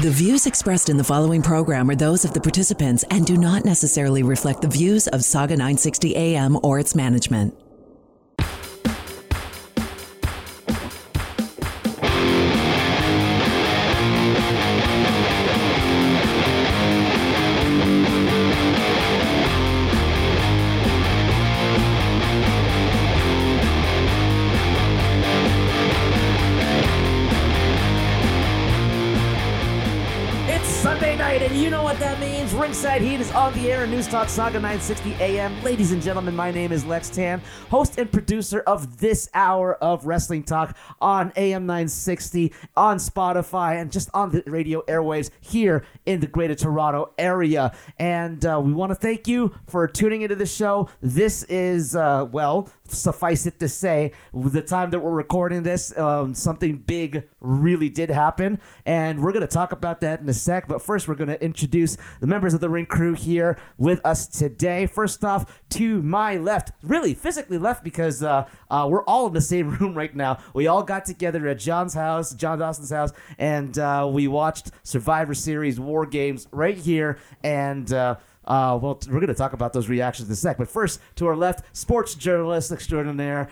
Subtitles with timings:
[0.00, 3.66] The views expressed in the following program are those of the participants and do not
[3.66, 7.54] necessarily reflect the views of Sauga 960 AM or its management.
[32.60, 35.62] Ringside Heat is on the air in News Talk Sauga 960 AM.
[35.62, 37.40] Ladies and gentlemen, my name is Lex Tan,
[37.70, 43.90] host and producer of this hour of Wrestling Talk on AM 960, on Spotify, and
[43.90, 47.74] just on the radio airwaves here in the Greater Toronto area.
[47.98, 50.90] And uh, we want to thank you for tuning into the show.
[51.00, 56.34] This is, uh, well, suffice it to say, the time that we're recording this, um,
[56.34, 60.68] something big really did happen, and we're going to talk about that in a sec.
[60.68, 64.26] But first, we're going to introduce the members of the ring crew here with us
[64.26, 64.86] today.
[64.86, 69.40] First off, to my left, really physically left because uh, uh, we're all in the
[69.40, 70.38] same room right now.
[70.54, 75.34] We all got together at John's house, John Dawson's house, and uh, we watched Survivor
[75.34, 77.92] Series War Games right here, and.
[78.44, 80.58] Uh, well, t- we're going to talk about those reactions in a sec.
[80.58, 83.48] But first, to our left, sports journalist extraordinaire,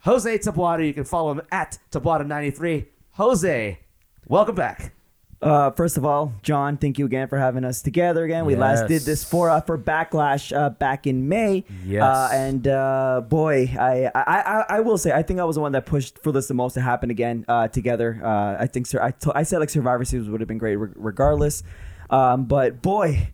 [0.00, 0.86] Jose Tabuada.
[0.86, 2.86] You can follow him at Tabuada93.
[3.12, 3.78] Jose,
[4.26, 4.94] welcome back.
[5.42, 8.44] Uh, first of all, John, thank you again for having us together again.
[8.44, 11.64] We last did this for uh, for Backlash uh, back in May.
[11.82, 12.02] Yes.
[12.02, 15.62] Uh, and uh, boy, I, I I I will say I think I was the
[15.62, 18.20] one that pushed for this the most to happen again uh, together.
[18.22, 20.92] Uh, I think sir, I I said like Survivor Series would have been great re-
[20.94, 21.62] regardless.
[22.10, 23.30] Um, but boy.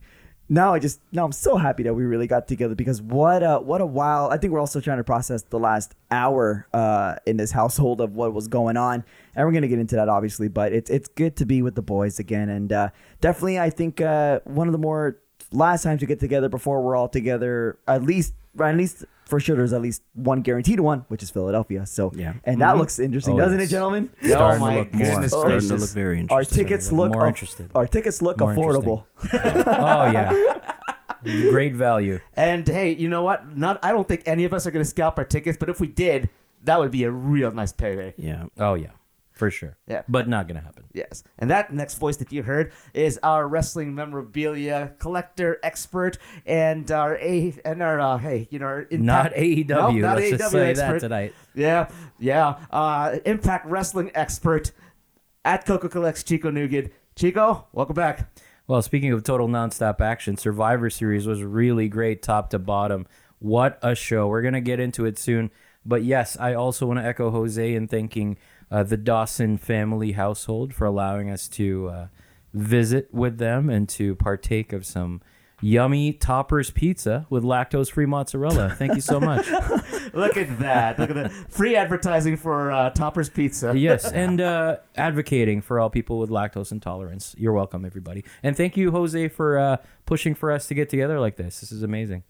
[0.49, 3.59] Now I just now I'm so happy that we really got together because what a
[3.59, 7.37] what a while I think we're also trying to process the last hour uh, in
[7.37, 9.05] this household of what was going on.
[9.35, 11.83] And we're gonna get into that obviously but it's it's good to be with the
[11.83, 12.49] boys again.
[12.49, 12.91] And uh,
[13.21, 15.19] definitely I think uh, one of the more
[15.51, 19.57] last times we get together before we're all together at least at least for sure
[19.57, 22.35] there's at least one guaranteed one which is Philadelphia so Yeah.
[22.45, 22.79] and that mm-hmm.
[22.81, 23.69] looks interesting Oh, doesn't yes.
[23.69, 25.29] it gentlemen Starting oh my to look more.
[25.29, 26.57] Starting to look very our interesting.
[26.59, 27.71] tickets look more aff- interested.
[27.75, 30.61] our tickets look More affordable oh yeah,
[31.51, 32.21] great value.
[32.35, 33.57] And hey, you know what?
[33.57, 35.81] Not I don't think any of us are going to scalp our tickets, but if
[35.81, 36.29] we did,
[36.65, 38.15] that would be a real nice payday.
[38.17, 38.45] Yeah.
[38.59, 38.91] Oh yeah,
[39.37, 39.77] for sure.
[39.87, 40.03] Yeah.
[40.09, 40.85] But not gonna happen.
[40.95, 41.23] Yes.
[41.39, 47.17] And that next voice that you heard is our wrestling memorabilia collector expert and our
[47.19, 49.69] a and our uh, hey, you know, our Not AEW.
[49.69, 50.93] Nope, not Let's AEW just say expert.
[50.93, 51.35] that tonight.
[51.55, 51.89] Yeah,
[52.19, 52.57] yeah.
[52.71, 54.73] Uh, Impact Wrestling expert
[55.45, 56.91] at Coco Collects Chico Nugent.
[57.15, 58.31] Chico, welcome back.
[58.67, 63.07] Well, speaking of total nonstop action, Survivor Series was really great, top to bottom.
[63.39, 64.29] What a show!
[64.29, 65.51] We're gonna get into it soon,
[65.85, 68.39] but yes, I also want to echo Jose in thanking
[68.71, 72.07] uh, the Dawson family household for allowing us to uh,
[72.53, 75.21] visit with them and to partake of some
[75.61, 78.71] yummy Toppers pizza with lactose-free mozzarella.
[78.71, 79.49] Thank you so much.
[80.13, 80.99] Look at that.
[80.99, 83.73] Look at the free advertising for uh, Topper's Pizza.
[83.77, 87.35] yes, and uh, advocating for all people with lactose intolerance.
[87.39, 88.25] You're welcome, everybody.
[88.43, 91.61] And thank you, Jose, for uh, pushing for us to get together like this.
[91.61, 92.25] This is amazing.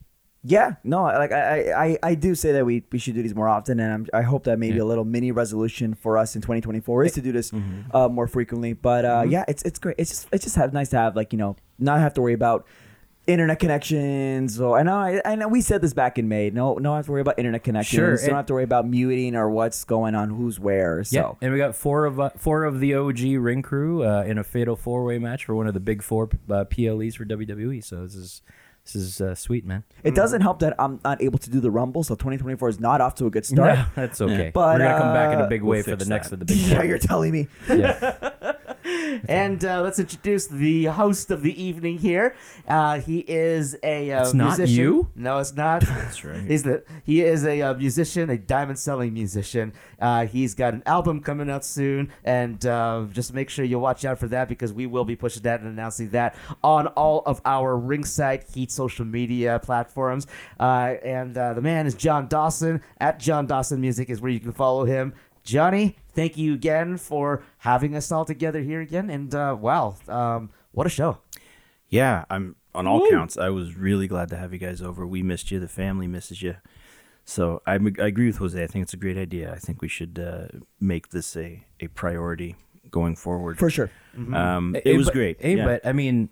[0.48, 3.48] Yeah, no, like I, I, I do say that we, we should do these more
[3.48, 7.04] often, and I'm, I hope that maybe a little mini resolution for us in 2024
[7.04, 7.52] is to do this
[7.92, 8.72] uh, more frequently.
[8.72, 9.96] But uh, yeah, it's it's great.
[9.98, 12.34] It's just it's just have, nice to have like you know not have to worry
[12.34, 12.64] about
[13.26, 14.60] internet connections.
[14.60, 16.50] Or I know I, I know we said this back in May.
[16.50, 17.96] No, no have to worry about internet connections.
[17.96, 21.02] Sure, don't have to worry about muting or what's going on, who's where.
[21.02, 24.22] So Yeah, and we got four of uh, four of the OG ring crew uh,
[24.22, 27.24] in a fatal four way match for one of the big four uh, PLEs for
[27.24, 27.82] WWE.
[27.82, 28.42] So this is
[28.92, 29.84] this is uh, sweet, man.
[30.04, 32.04] it doesn't help that I'm not able to do the Rumble.
[32.04, 33.78] So 2024 is not off to a good start.
[33.78, 34.50] No, that's okay.
[34.54, 36.34] But, We're gonna come back in uh, a big we'll way for the next that.
[36.34, 36.56] of the big.
[36.66, 37.48] Yeah, you're telling me.
[37.68, 38.52] Yeah.
[39.28, 42.34] And uh, let's introduce the host of the evening here.
[42.68, 44.76] Uh, he is a uh, It's not musician.
[44.84, 45.08] you?
[45.14, 45.80] No, it's not.
[45.86, 46.42] That's right.
[46.42, 49.72] He's the he is a uh, musician, a diamond selling musician.
[50.00, 54.04] Uh, he's got an album coming out soon, and uh, just make sure you watch
[54.04, 57.40] out for that because we will be pushing that and announcing that on all of
[57.44, 60.26] our Ringside Heat social media platforms.
[60.60, 64.40] Uh, and uh, the man is John Dawson at John Dawson Music is where you
[64.40, 65.14] can follow him.
[65.46, 69.08] Johnny, thank you again for having us all together here again.
[69.08, 71.18] And uh, wow, um, what a show!
[71.88, 73.38] Yeah, I'm on all counts.
[73.38, 75.06] I was really glad to have you guys over.
[75.06, 75.60] We missed you.
[75.60, 76.56] The family misses you.
[77.24, 78.62] So I, I agree with Jose.
[78.62, 79.52] I think it's a great idea.
[79.52, 82.56] I think we should uh, make this a, a priority
[82.90, 83.58] going forward.
[83.58, 83.90] For sure.
[84.34, 85.40] Um, it Hey, was but- great.
[85.40, 85.64] Hey, yeah.
[85.64, 86.28] but I mean,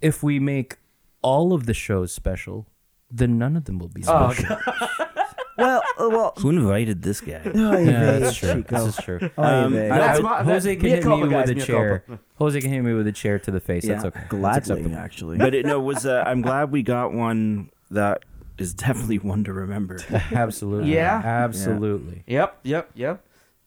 [0.00, 0.78] if we make
[1.20, 2.66] all of the shows special,
[3.10, 4.56] then none of them will be Oh, special.
[5.62, 6.32] Well, uh, well.
[6.38, 7.40] Who invited this guy?
[7.44, 8.54] Ay, yeah, vey, that's true.
[8.62, 8.84] Chico.
[8.86, 9.30] This is true.
[9.38, 9.90] Ay, Um, vey.
[9.90, 11.98] I- That's I- my- Jose that- can mea hit culpa, me with a mea chair.
[12.06, 12.22] culpa.
[12.36, 13.86] Jose can hit me with a chair to the face.
[13.86, 14.18] That's okay.
[14.20, 14.96] That's Gladly, acceptable.
[14.96, 15.38] actually.
[15.38, 16.04] but it no it was.
[16.06, 18.24] Uh, I'm glad we got one that
[18.58, 19.98] is definitely one to remember.
[20.32, 20.92] Absolutely.
[20.94, 21.20] Yeah?
[21.24, 22.22] Absolutely.
[22.26, 23.24] Yep, yep, yep.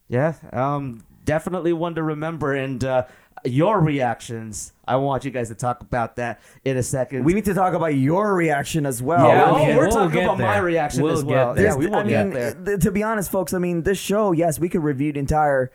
[0.07, 2.53] Yeah, um, definitely one to remember.
[2.53, 3.05] And uh,
[3.45, 7.23] your reactions, I want you guys to talk about that in a second.
[7.23, 9.27] we need to talk about your reaction as well.
[9.27, 11.53] yeah, we'll oh, get- we're we'll talking get about my reaction We'll as get well.
[11.53, 11.65] there.
[11.65, 12.53] Yeah, we will I mean, get there.
[12.65, 15.71] th- to be honest, folks, I mean, this show, yes, we could review the entire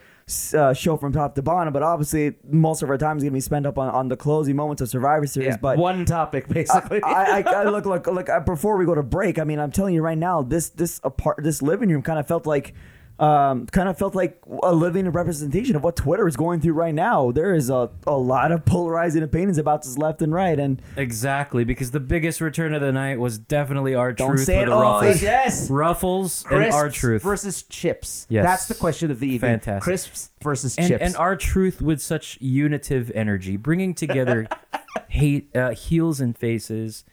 [0.56, 3.36] uh, show from top to bottom, but obviously, most of our time is going to
[3.36, 5.48] be spent up on, on the closing moments of Survivor Series.
[5.48, 7.02] Yeah, but one topic basically.
[7.02, 8.28] I, I, I look, look, look.
[8.28, 11.00] uh, Before we go to break, I mean, I'm telling you right now, this this
[11.02, 12.74] apart, this living room kind of felt like,
[13.20, 16.94] um, kind of felt like a living representation of what Twitter is going through right
[16.94, 17.30] now.
[17.30, 21.64] There is a, a lot of polarizing opinions about this left and right, and Exactly,
[21.64, 24.70] because the biggest return of the night was definitely our Don't truth say with it
[24.70, 25.00] the all.
[25.02, 25.22] ruffles.
[25.22, 25.70] yes.
[25.70, 27.22] Ruffles and R-Truth.
[27.22, 28.26] versus chips.
[28.30, 28.42] Yes.
[28.44, 29.50] That's the question of the evening.
[29.60, 29.82] Fantastic.
[29.82, 31.02] Crisps versus and, chips.
[31.02, 34.48] and R-Truth with such unitive energy, bringing together
[35.08, 37.04] hate, uh, heels and faces.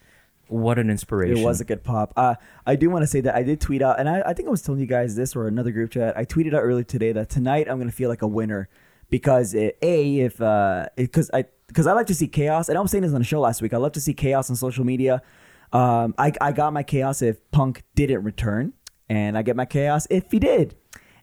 [0.48, 1.36] What an inspiration!
[1.38, 2.12] It was a good pop.
[2.16, 2.34] Uh,
[2.66, 4.50] I do want to say that I did tweet out, and I, I think I
[4.50, 6.16] was telling you guys this or another group chat.
[6.16, 8.68] I tweeted out earlier today that tonight I'm going to feel like a winner
[9.10, 10.32] because it, a if
[10.96, 13.24] because I because I like to see chaos, and I was saying this on the
[13.26, 13.74] show last week.
[13.74, 15.22] I love to see chaos on social media.
[15.72, 18.72] Um, I I got my chaos if Punk didn't return,
[19.08, 20.76] and I get my chaos if he did.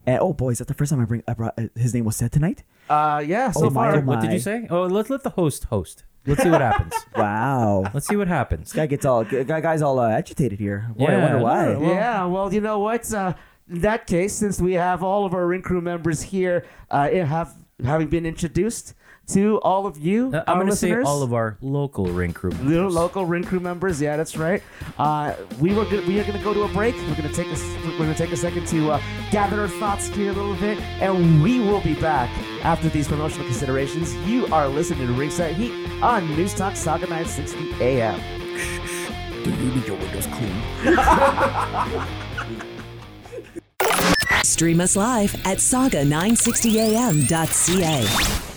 [0.05, 2.05] And oh boy, is that the first time I bring I brought, uh, his name
[2.05, 2.63] was said tonight?
[2.89, 3.97] uh, yeah, so Oh my, far.
[3.97, 4.67] oh What did you say?
[4.69, 6.03] Oh, let's let the host host.
[6.25, 6.93] Let's see what happens.
[7.15, 7.83] Wow.
[7.93, 8.73] Let's see what happens.
[8.73, 10.89] Guy gets all guy guys all uh, agitated here.
[10.97, 11.75] Boy, I Yeah, wonder why.
[11.77, 13.11] well- yeah, well, you know what?
[13.13, 13.33] Uh,
[13.69, 17.25] in that case, since we have all of our ring crew members here, uh, it
[17.25, 18.93] have having been introduced
[19.27, 22.05] to all of you, Uh, I'm our going to say listeners, all of our local
[22.07, 22.51] ring crew.
[22.51, 22.67] members.
[22.69, 23.99] little local ring crew members.
[24.01, 24.61] Yeah, that's right.
[24.99, 26.93] Uh, we were gonna, we are going to go to a break.
[26.95, 29.01] We're going to take a s- we're going to take a second to uh,
[29.31, 32.29] gather our thoughts here a little bit, and we will be back
[32.63, 34.13] after these promotional considerations.
[34.27, 35.71] You are listening to Ringside Heat
[36.03, 38.19] on News Talk Sauga 960 AM.
[39.43, 40.53] Do you need your windows clean?
[44.43, 48.54] Stream us live at sauga960am.ca.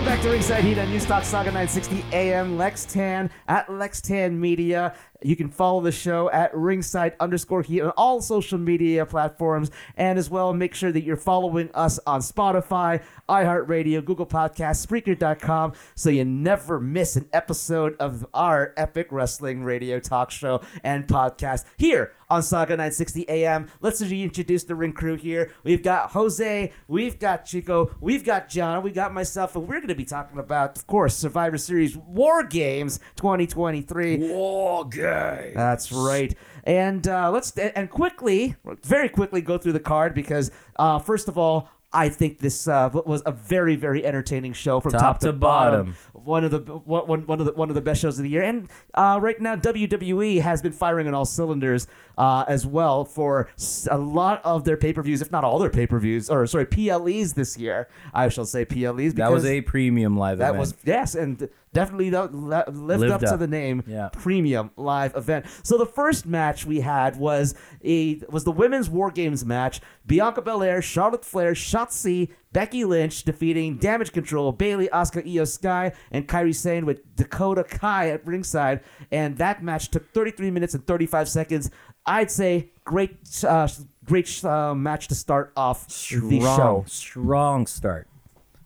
[0.00, 2.56] Welcome back to Ringside Heat on News Talk Sauga 960 AM.
[2.56, 4.94] Lex Tan at Lex Tan Media.
[5.22, 9.70] You can follow the show at ringside underscore heat on all social media platforms.
[9.96, 15.72] And as well, make sure that you're following us on Spotify, iHeartRadio, Google Podcasts, Spreaker.com
[15.94, 21.64] so you never miss an episode of our epic wrestling radio talk show and podcast
[21.76, 23.68] here on Sauga 960 AM.
[23.80, 25.52] Let's reintroduce the ring crew here.
[25.64, 29.88] We've got Jose, we've got Chico, we've got John, we got myself, and we're going
[29.88, 34.18] to be talking about, of course, Survivor Series War Games 2023.
[34.18, 35.52] War guys.
[35.54, 36.34] That's right.
[36.64, 41.38] And uh, let's and quickly, very quickly, go through the card because uh, first of
[41.38, 45.26] all, I think this uh, was a very, very entertaining show from top, Top to,
[45.26, 45.96] to bottom.
[46.12, 46.24] bottom.
[46.24, 48.30] One of the one, one one of the one of the best shows of the
[48.30, 48.42] year.
[48.42, 51.88] And uh, right now, WWE has been firing on all cylinders
[52.20, 53.48] uh, as well for
[53.90, 56.46] a lot of their pay per views, if not all their pay per views, or
[56.46, 57.88] sorry, PLEs this year.
[58.12, 59.14] I shall say PLEs.
[59.14, 60.60] That was a premium live that event.
[60.60, 63.82] was yes, and definitely lived, Lived up, to the name.
[63.86, 64.10] Yeah.
[64.12, 65.46] Premium live event.
[65.62, 69.80] So the first match we had was a was the women's War Games match.
[70.04, 76.26] Bianca Belair, Charlotte Flair, Shotzi, Becky Lynch defeating Damage Control, Bayley, Asuka, Iyo Sky, and
[76.26, 78.80] Kairi Sane with Dakota Kai at ringside.
[79.12, 81.70] And that match took 33 minutes and 35 seconds.
[82.06, 83.68] I'd say great, uh,
[84.04, 86.84] great uh, match to start off the show.
[86.86, 88.08] strong start.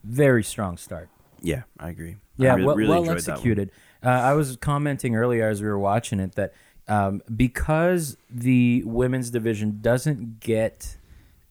[0.02, 1.08] Very strong start.
[1.42, 2.16] Yeah, I agree.
[2.38, 3.34] Yeah, I re- well, really well enjoyed that one.
[3.34, 3.70] executed.
[4.02, 6.54] Uh, I was commenting earlier as we were watching it that
[6.88, 10.96] um, because the women's division doesn't get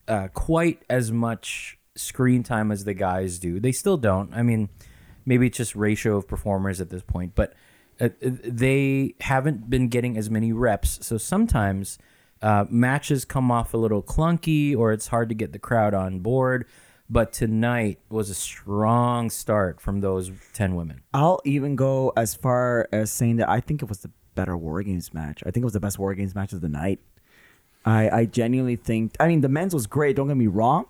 [0.08, 4.34] uh, quite as much screen time as the guys do, they still don't.
[4.34, 4.70] I mean,
[5.26, 7.54] maybe it's just ratio of performers at this point, but
[8.00, 11.06] uh, they haven't been getting as many reps.
[11.06, 11.98] So sometimes
[12.42, 16.20] uh, matches come off a little clunky or it's hard to get the crowd on
[16.20, 16.66] board.
[17.10, 21.02] but tonight was a strong start from those 10 women.
[21.14, 24.82] I'll even go as far as saying that I think it was the better War
[24.82, 25.44] Games match.
[25.46, 27.00] I think it was the best War Games match of the night.
[27.86, 29.16] I, I genuinely think.
[29.20, 30.16] I mean, the men's was great.
[30.16, 30.86] Don't get me wrong,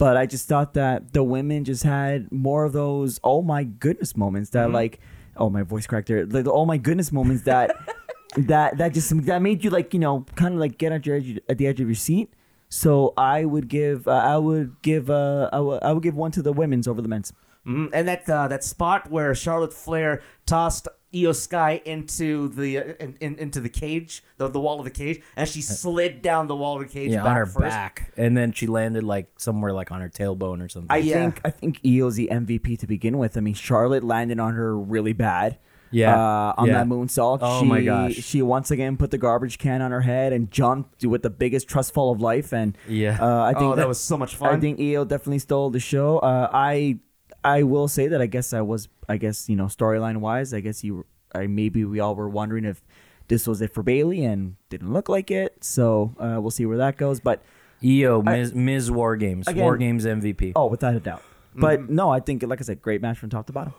[0.00, 4.16] but I just thought that the women just had more of those oh my goodness
[4.16, 4.98] moments that like
[5.36, 6.24] oh my voice cracked there.
[6.24, 7.76] Like, the oh my goodness moments that
[8.38, 11.16] that that just that made you like you know kind of like get at your
[11.16, 12.32] edge, at the edge of your seat.
[12.70, 16.30] So I would give uh, I would give uh, I would, I would give one
[16.32, 17.34] to the women's over the men's.
[17.66, 17.90] Mhm.
[17.92, 23.16] And that uh, that spot where Charlotte Flair tossed Iyo Sky into the uh, in,
[23.20, 26.56] in, into the cage, the, the wall of the cage, and she slid down the
[26.56, 27.58] wall of the cage Yeah, back on her first.
[27.68, 28.12] back.
[28.16, 30.86] And then she landed like somewhere like on her tailbone or something.
[30.90, 31.14] I Yeah.
[31.14, 33.36] think I think Iyo's the MVP to begin with.
[33.36, 35.58] I mean, Charlotte landed on her really bad.
[35.92, 36.14] Yeah.
[36.16, 36.74] uh, on Yeah.
[36.74, 37.40] that moonsault.
[37.42, 38.14] Oh she, my gosh.
[38.14, 41.66] She once again put the garbage can on her head and jumped with the biggest
[41.68, 42.52] trust fall of life.
[42.54, 43.18] And Yeah.
[43.20, 44.54] uh, I think Oh, that was so much fun.
[44.54, 46.18] I think Iyo definitely stole the show.
[46.20, 47.00] Uh, I
[47.44, 50.60] I will say that I guess I was I guess you know storyline wise I
[50.60, 52.82] guess you I maybe we all were wondering if
[53.28, 55.62] this was it for Bayley and didn't look like it.
[55.62, 57.20] So uh, we'll see where that goes.
[57.20, 57.42] But
[57.82, 58.54] Iyo, Ms.
[58.54, 58.90] Ms.
[58.90, 60.52] War Games, Again- War Games MVP.
[60.56, 61.22] oh, without a doubt.
[61.54, 63.74] But no, I think like I said, great match from top to bottom.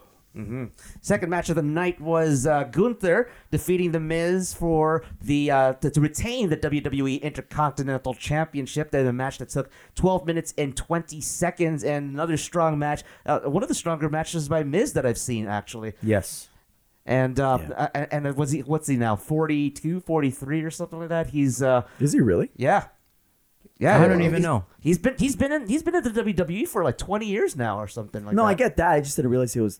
[1.01, 5.89] Second match of the night was uh, Gunther defeating The Miz for the uh, to,
[5.89, 8.91] to retain the WWE Intercontinental Championship.
[8.91, 13.03] Then a match that took 12 minutes and 20 seconds, and another strong match.
[13.25, 15.93] Uh, one of the stronger matches by Miz that I've seen actually.
[16.01, 16.47] Yes.
[17.05, 17.89] And uh, Yeah.
[17.95, 21.27] and and was he what's he now 42, 43 or something like that?
[21.27, 22.51] He's uh Is he really?
[22.55, 22.88] yeah.
[23.77, 24.65] Yeah, I don't he's- even know.
[24.79, 27.79] He's been he's been in he's been in the WWE for like 20 years now
[27.79, 28.50] or something like no, that.
[28.50, 28.91] I get that.
[28.91, 29.79] I just didn't realize he was.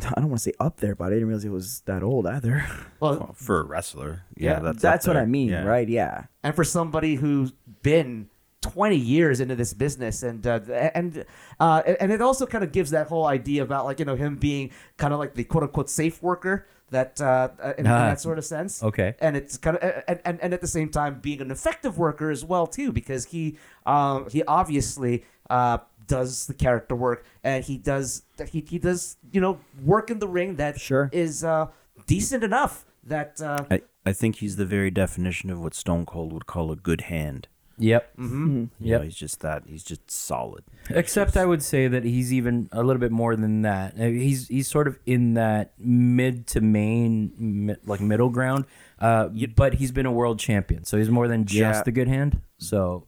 [0.04, 2.26] I don't want to say up there, but I didn't realize it was that old
[2.26, 2.64] either.
[3.00, 5.16] Well, Well, for a wrestler, yeah, that's that's what.
[5.16, 5.64] I mean, Yeah.
[5.64, 5.88] right?
[5.88, 6.24] Yeah.
[6.44, 8.28] and for somebody who's been
[8.62, 10.60] 20 years into this business and uh,
[10.94, 11.24] and
[11.58, 14.36] uh, and it also kind of gives that whole idea about like you know him
[14.36, 18.20] being kind of like the quote unquote safe worker that uh, in, in Ah, that
[18.20, 19.16] sort of sense okay.
[19.18, 22.30] and it's kind of and, and, and at the same time being an effective worker
[22.30, 25.78] as well too because he um he obviously uh
[26.14, 29.54] does the character work and he does he, he does you know
[29.92, 31.08] work in the ring that Sure.
[31.12, 31.66] is uh
[32.06, 32.74] decent enough
[33.12, 33.78] that uh I,
[34.10, 37.42] I think he's the very definition of what Stone Cold would call a good hand.
[37.78, 38.02] Yep.
[38.18, 38.58] Mm-hmm.
[38.86, 39.02] You Yep.
[39.04, 39.62] he's just that.
[39.66, 40.62] He's just solid.
[40.90, 43.94] Except I would say that he's even a little bit more than that.
[43.98, 48.66] Uh, He's he's sort of in that mid to main, mi- like middle ground.
[49.00, 51.82] Uh, but he's been a world champion, so he's more than just Yeah.
[51.82, 52.40] the good hand.
[52.58, 53.06] So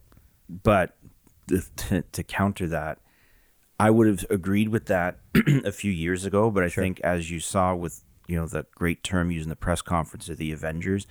[0.49, 1.03] But th-
[1.48, 2.98] to, to counter that,
[3.78, 5.18] I would have agreed with that
[5.64, 6.50] a few years ago.
[6.50, 9.56] But I think, as you saw with you know the great term used in the
[9.56, 11.06] press conference of the Avengers,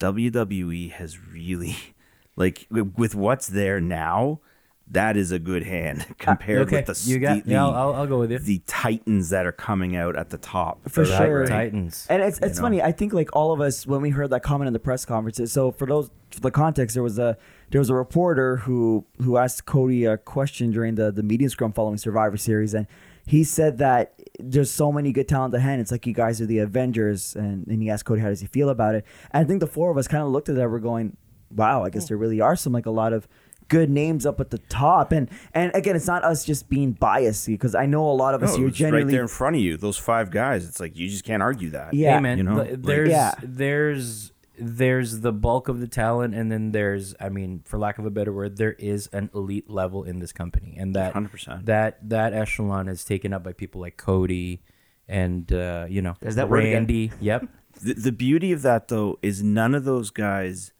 [0.00, 1.76] WWE has really,
[2.36, 4.40] like, with what's there now,
[4.88, 7.44] that is a good hand ah, compared okay, with the you got.
[7.44, 8.38] the, yeah, I'll, I'll, I'll go with you.
[8.38, 11.40] the titans that are coming out at the top For of sure.
[11.40, 11.48] ring.
[11.48, 12.06] Titans.
[12.10, 12.62] And it's it's know?
[12.62, 12.82] funny.
[12.82, 15.52] I think like all of us when we heard that comment in the press conferences.
[15.52, 17.36] So for those for the context, there was a
[17.70, 21.72] there was a reporter who who asked Cody a question during the the media scrum
[21.72, 22.86] following Survivor Series, and
[23.26, 25.80] he said that there's so many good talent ahead.
[25.80, 28.46] It's like you guys are the Avengers, and and he asked Cody how does he
[28.46, 29.04] feel about it.
[29.32, 30.70] And I think the four of us kind of looked at that.
[30.70, 31.16] We're going,
[31.50, 32.08] wow, I guess hmm.
[32.08, 33.28] there really are some like a lot of
[33.68, 37.46] good names up at the top and and again it's not us just being biased
[37.46, 39.56] because i know a lot of us No, here it's right generally there in front
[39.56, 39.76] of you.
[39.76, 40.66] Those five guys.
[40.68, 41.94] It's like you just can't argue that.
[41.94, 42.14] Yeah.
[42.16, 43.34] hey man, you know, th- like- there's Yeah.
[43.42, 48.06] there's there's the bulk of the talent, and then there's, I mean, for lack of
[48.06, 51.64] a better word, there is an elite level in this company, and that 100%.
[51.64, 54.62] that that echelon is taken up by people like Cody,
[55.08, 56.74] and uh, you know, is that word again.
[56.74, 57.10] Randy.
[57.20, 57.48] Yep.
[57.82, 60.70] The, the beauty of that though is none of those guys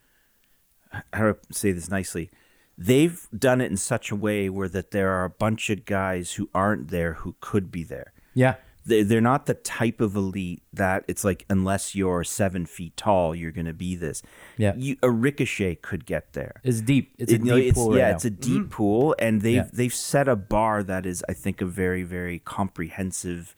[1.12, 2.31] how do I say this nicely
[2.76, 6.33] they've done it in such a way where that there are a bunch of guys
[6.35, 8.57] who aren't there who could be there Yeah.
[8.87, 13.35] they, they're not the type of elite that it's like unless you're seven feet tall
[13.35, 14.23] you're going to be this
[14.59, 14.75] Yeah.
[14.76, 17.14] you, a ricochet could get there It's deep.
[17.19, 17.90] It's a It- you know, deep pool.
[17.90, 18.14] right yeah, now.
[18.16, 18.71] it's a deep mm.
[18.71, 19.71] pool, and they've Yeah.
[19.73, 23.54] they've set a bar that is, I think, a very very comprehensive.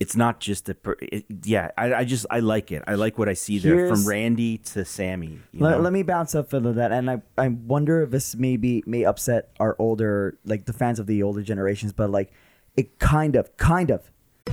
[0.00, 1.72] It's not just a, per, it, yeah.
[1.76, 2.84] I, I just I like it.
[2.86, 5.26] I like what I see there Here's- from Randy to Sami.
[5.52, 5.80] you Let, know?
[5.82, 9.50] let me bounce up into that, and I, I wonder if this maybe may upset
[9.58, 12.30] our older, like the fans of the older generations, but like
[12.76, 14.08] it kind of, kind of.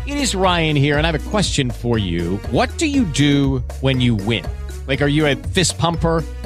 [0.07, 2.37] It is Ryan here, and I have a question for you.
[2.49, 4.45] What do you do when you win?
[4.87, 6.23] Like, are you a fist pumper?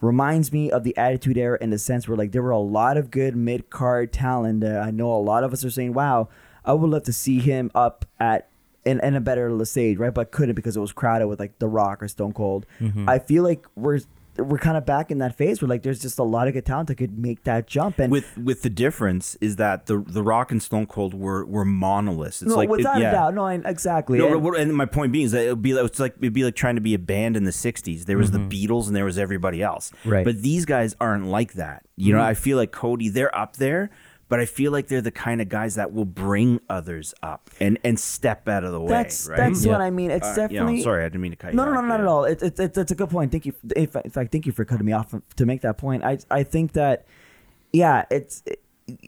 [0.00, 2.96] Reminds me of the Attitude Era in the sense where like there were a lot
[2.96, 4.64] of good mid card talent.
[4.64, 6.28] Uh, I know a lot of us are saying, "Wow,
[6.64, 8.48] I would love to see him up at
[8.84, 10.12] in, in a better stage," right?
[10.12, 12.66] But couldn't because it was crowded with like The Rock or Stone Cold.
[13.08, 14.00] I feel like we're
[14.36, 16.66] we're kind of back in that phase where like there's just a lot of good
[16.66, 17.98] talent that could make that jump.
[17.98, 21.64] And with with the difference is that the the Rock and Stone Cold were were
[21.64, 22.42] monoliths.
[22.42, 23.10] It's no, like it- without yeah.
[23.10, 24.18] a doubt, no, I, exactly.
[24.18, 26.32] No, And- and my point being is that it would be like, it's like it'd
[26.32, 28.04] be like trying to be a band in the '60s.
[28.04, 28.48] There was the mm-hmm.
[28.48, 29.92] Beatles and there was everybody else.
[30.04, 30.24] Right.
[30.24, 31.84] But these guys aren't like that.
[31.96, 32.28] You know, mm-hmm.
[32.28, 33.08] I feel like Cody.
[33.08, 33.90] They're up there,
[34.28, 37.78] but I feel like they're the kind of guys that will bring others up and
[37.84, 38.88] and step out of the way.
[38.88, 39.36] that's right?
[39.36, 39.72] that's Yeah.
[39.72, 40.10] what I mean.
[40.10, 41.56] It's Uh, you know, definitely sorry, I didn't mean to cut you.
[41.56, 42.02] No, no, no, not yeah.
[42.02, 42.24] at all.
[42.24, 43.30] It's it's it's it's a good point.
[43.32, 43.52] Thank you.
[43.76, 46.04] In fact, in fact, thank you for cutting me off to make that point.
[46.04, 47.06] I I think that,
[47.72, 48.42] yeah, it's.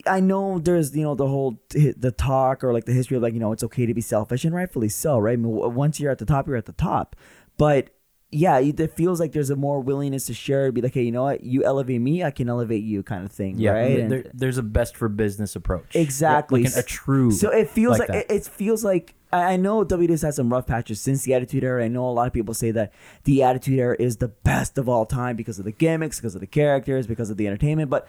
[0.06, 3.35] I know there's you know the whole the talk or like the history of like
[3.35, 5.35] you know it's okay to be selfish and rightfully so, right?
[5.35, 7.14] I mean, once you're at the top, you're at the top.
[7.58, 7.90] But
[8.36, 10.70] yeah, it feels like there's a more willingness to share.
[10.70, 11.42] Be like, hey, you know what?
[11.42, 14.08] You elevate me, I can elevate you, kind of thing, Yeah, right?
[14.08, 15.94] There, there's a best for business approach.
[15.94, 16.64] Exactly.
[16.64, 17.30] like an- a true.
[17.30, 18.30] So it feels like, that.
[18.30, 21.84] it, it feels like I know WWE's had some rough patches since the Attitude Era.
[21.84, 22.92] I know a lot of people say that
[23.24, 26.40] the Attitude Era is the best of all time because of the gimmicks, because of
[26.40, 27.90] the characters, because of the entertainment.
[27.90, 28.06] But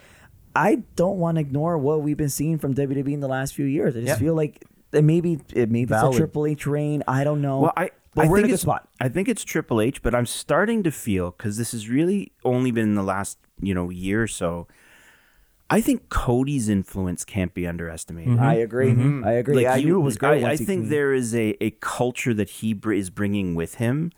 [0.54, 3.64] I don't want to ignore what we've been seeing from WWE in the last few
[3.66, 3.96] years.
[3.96, 4.16] I just Yeah.
[4.16, 6.08] feel like it maybe it maybe Valid.
[6.10, 7.02] it's a Triple H reign.
[7.06, 7.60] I don't know.
[7.60, 8.88] Well, I, but I we're in think a good it's, spot.
[9.00, 12.70] I think it's Triple H, but I'm starting to feel because this has really only
[12.70, 14.66] been in the last you know year or so.
[15.70, 18.38] I think Cody's influence can't be underestimated.
[18.38, 18.90] I agree.
[19.22, 19.56] I agree.
[19.56, 20.42] Like I you- knew it was great.
[20.44, 23.54] I, I he think came- there is a, a culture that he br- is bringing
[23.54, 24.12] with him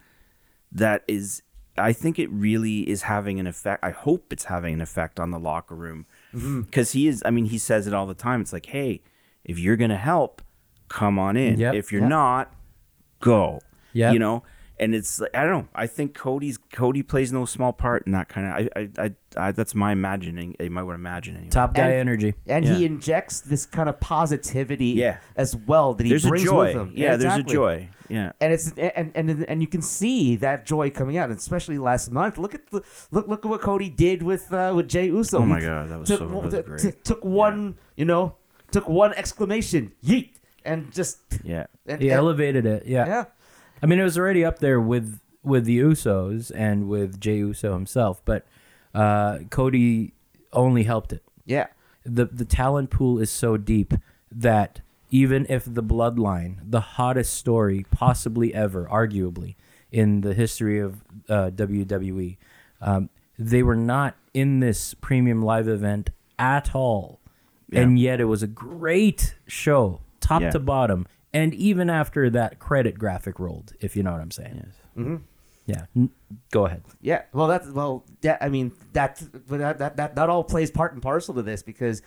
[0.73, 1.42] that is.
[1.78, 3.83] I think it really is having an effect.
[3.83, 6.04] I hope it's having an effect on the locker room
[6.35, 6.62] Mm-hmm.
[6.62, 7.23] because he is.
[7.25, 8.40] I mean, he says it all the time.
[8.42, 9.00] It's like, hey,
[9.45, 10.42] if you're gonna help,
[10.88, 11.59] come on in.
[11.59, 11.75] Yep.
[11.75, 12.11] If you're Yep.
[12.11, 12.54] not,
[13.21, 13.61] go.
[13.92, 14.12] Yep.
[14.14, 14.42] You know.
[14.78, 15.68] And it's like I don't know.
[15.75, 18.52] I think Cody's Cody plays no small part in that kind of.
[18.75, 19.04] I, I,
[19.37, 20.56] I, I that's my imagining.
[20.59, 21.50] I would imagine anyway.
[21.50, 22.32] top guy And- energy.
[22.47, 22.75] and Yeah.
[22.76, 25.18] he injects this kind of positivity Yeah.
[25.36, 26.69] as well that he There's a brings joy.
[26.69, 26.93] with him.
[26.97, 27.52] Yeah, there's exactly.
[27.52, 27.88] a joy.
[28.08, 28.32] Yeah.
[28.41, 32.38] and it's and, and and you can see that joy coming out, especially last month.
[32.38, 35.41] Look at the look look at what Cody did with uh, with Jey Uso.
[35.41, 36.95] Oh my God, that was took, so- that was great.
[36.95, 38.34] t- took one, you know,
[38.73, 40.30] took one exclamation, yeet,
[40.64, 41.67] and just Yeah.
[41.86, 42.86] and, He and- elevated it.
[42.86, 43.06] Yeah.
[43.06, 43.25] yeah.
[43.82, 47.73] I mean, it was already up there with with the Usos and with Jey Uso
[47.73, 48.47] himself, but
[48.95, 50.12] uh, Cody
[50.52, 51.23] only helped it.
[51.47, 51.69] Yeah.
[52.04, 53.95] the The talent pool is so deep
[54.30, 59.54] that even if the Bloodline, the hottest story possibly ever, arguably
[59.90, 62.36] in the history of uh, WWE,
[62.80, 67.19] um, they were not in this premium live event at all,
[67.73, 70.50] and yet it was a great show, top Yeah.
[70.50, 71.06] to bottom.
[71.32, 74.73] And even after that credit graphic rolled, if you know what I'm saying.
[74.97, 75.16] Mm-hmm.
[75.66, 75.84] Yeah.
[75.97, 76.10] N-
[76.50, 76.82] Go ahead.
[77.00, 78.36] Yeah, well, that's well, yeah.
[78.40, 81.62] I mean, that's but that that that, that all plays part and parcel to this
[81.62, 82.02] because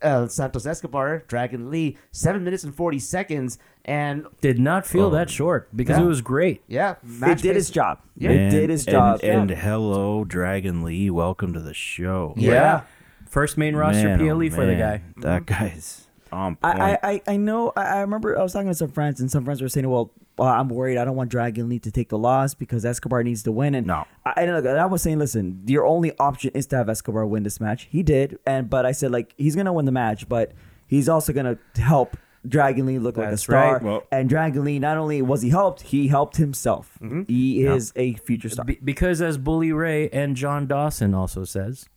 [0.00, 5.28] uh, Santos Escobar, Dragon Lee, seven minutes and forty seconds, and Did not feel that
[5.28, 6.04] short because Yeah.
[6.04, 6.62] it was great.
[6.68, 8.00] yeah, it did its job.
[8.16, 8.30] Yeah.
[8.30, 9.20] It did its and, job.
[9.22, 11.10] And hello, Dragon Lee.
[11.10, 12.32] Welcome to the show.
[12.38, 12.82] Yeah.
[13.28, 15.02] First main roster Man, oh, PLE for the guy.
[15.02, 15.14] man.
[15.18, 16.80] That guy's on point.
[16.80, 17.72] I, I, I- I know.
[17.76, 20.10] I, I remember I was talking to some friends, and some friends were saying, "Well,
[20.38, 20.96] uh, I'm worried.
[20.98, 23.86] I don't want Dragon Lee to take the loss because Escobar needs to win." And
[23.86, 24.04] No.
[24.24, 27.42] I, and look, I was saying, listen, your only option is to have Escobar win
[27.42, 27.88] this match.
[27.90, 30.52] He did, and but I said like he's gonna win the match, but
[30.86, 32.16] he's also gonna help
[32.48, 33.74] Dragon Lee look like a star.
[33.74, 33.82] right.
[33.82, 36.98] Well- and Dragon Lee, not only was he helped, he helped himself.
[37.28, 38.64] He is a future star.
[38.64, 41.88] Be- because as Bully Ray and John Dawson also says,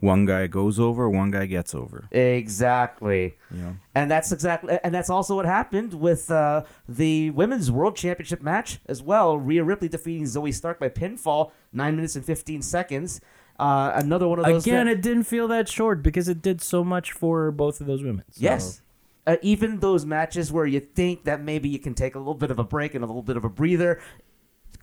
[0.00, 2.08] one guy goes over, one guy gets over.
[2.10, 3.36] Exactly.
[3.54, 3.72] Yeah.
[3.94, 8.80] And that's exactly, and that's also what happened with uh, the women's world championship match
[8.86, 9.38] as well.
[9.38, 13.20] Rhea Ripley defeating Zoey Stark by pinfall, nine minutes and fifteen seconds.
[13.58, 14.66] Uh, another one of those.
[14.66, 17.86] again, that- it didn't feel that short because it did so much for both of
[17.86, 18.24] those women.
[18.30, 18.82] So- Yes.
[19.26, 22.50] Uh, even those matches where you think that maybe you can take a little bit
[22.50, 24.00] of a break and a little bit of a breather,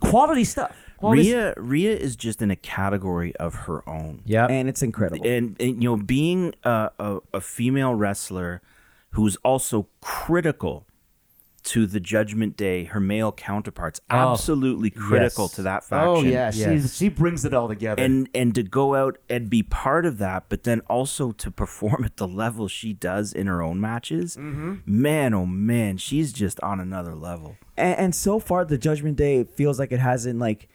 [0.00, 0.74] quality stuff.
[0.98, 4.20] Quality Rhea, Rhea is just in a category of her own.
[4.26, 4.46] Yeah.
[4.46, 5.26] and it's incredible.
[5.26, 8.60] and, and you know being a, a, a female wrestler
[9.12, 10.84] who's also critical
[11.64, 15.52] to the Judgment Day, her male counterparts, absolutely critical yes.
[15.54, 16.08] to that faction.
[16.08, 16.96] Oh yeah, she Yes.
[16.96, 18.02] she brings it all together.
[18.02, 22.04] and and to go out and be part of that, but then also to perform
[22.04, 24.74] at the level she does in her own matches, Mm-hmm.
[24.86, 27.56] man, oh man, she's just on another level.
[27.76, 30.68] and, and so far the Judgment Day feels like it hasn't like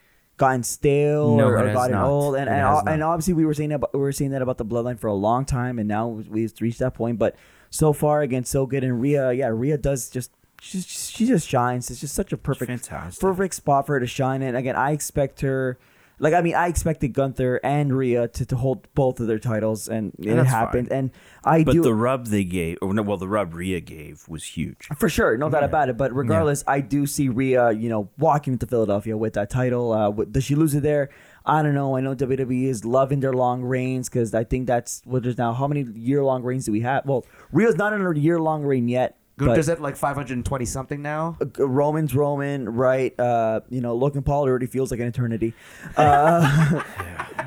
[0.48, 2.06] gotten stale No, or, it or has gotten not.
[2.08, 2.36] old.
[2.36, 3.10] And It and, has and not.
[3.14, 5.14] obviously we were saying that about, we were saying that about the Bloodline for a
[5.14, 7.18] long time, and now we've reached that point.
[7.20, 7.36] But
[7.70, 8.84] so far, again, so good.
[8.84, 10.32] And Rhea, yeah, Rhea does just.
[10.62, 11.92] She, she just shines.
[11.92, 13.20] It's just such a perfect, fantastic.
[13.20, 14.42] perfect spot for her to shine.
[14.42, 15.78] And again, I expect her,
[16.24, 19.90] like I mean, I expected Gunther and Rhea to, to hold both of their titles,
[19.90, 20.88] and it happened.
[20.88, 20.98] fine.
[20.98, 21.12] And
[21.44, 24.46] I But do the rub they gave, or no, well, the rub Rhea gave was
[24.46, 24.88] huge.
[24.98, 25.98] for sure, no doubt about it.
[25.98, 29.92] But regardless, I do see Rhea, you know, walking into Philadelphia with that title.
[29.92, 31.10] Uh, wi- does she lose it there?
[31.46, 31.98] I don't know.
[31.98, 35.52] I know WWE is loving their long reigns because I think that's what there's now.
[35.52, 37.06] How many year long reigns do we have?
[37.06, 39.18] Well, Rhea's not in a year long reign yet.
[39.38, 41.38] Gunther's at like 520 something now.
[41.58, 43.18] Roman's Roman, right?
[43.20, 45.54] Uh, you know, Logan Paul already feels like an eternity.
[45.96, 46.84] Uh,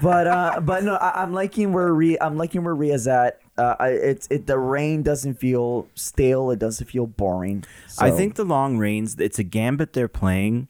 [0.02, 3.40] but uh, but no, I, I'm liking where Rhea, I'm liking where Rhea's at.
[3.56, 6.50] Uh, I, it's it the rain doesn't feel stale.
[6.50, 7.64] It doesn't feel boring.
[7.98, 10.68] I think the long reigns, it's a gambit they're playing.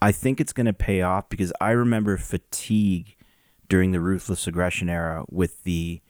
[0.00, 3.16] I think it's going to pay off because I remember fatigue
[3.68, 6.01] during the ruthless aggression era with the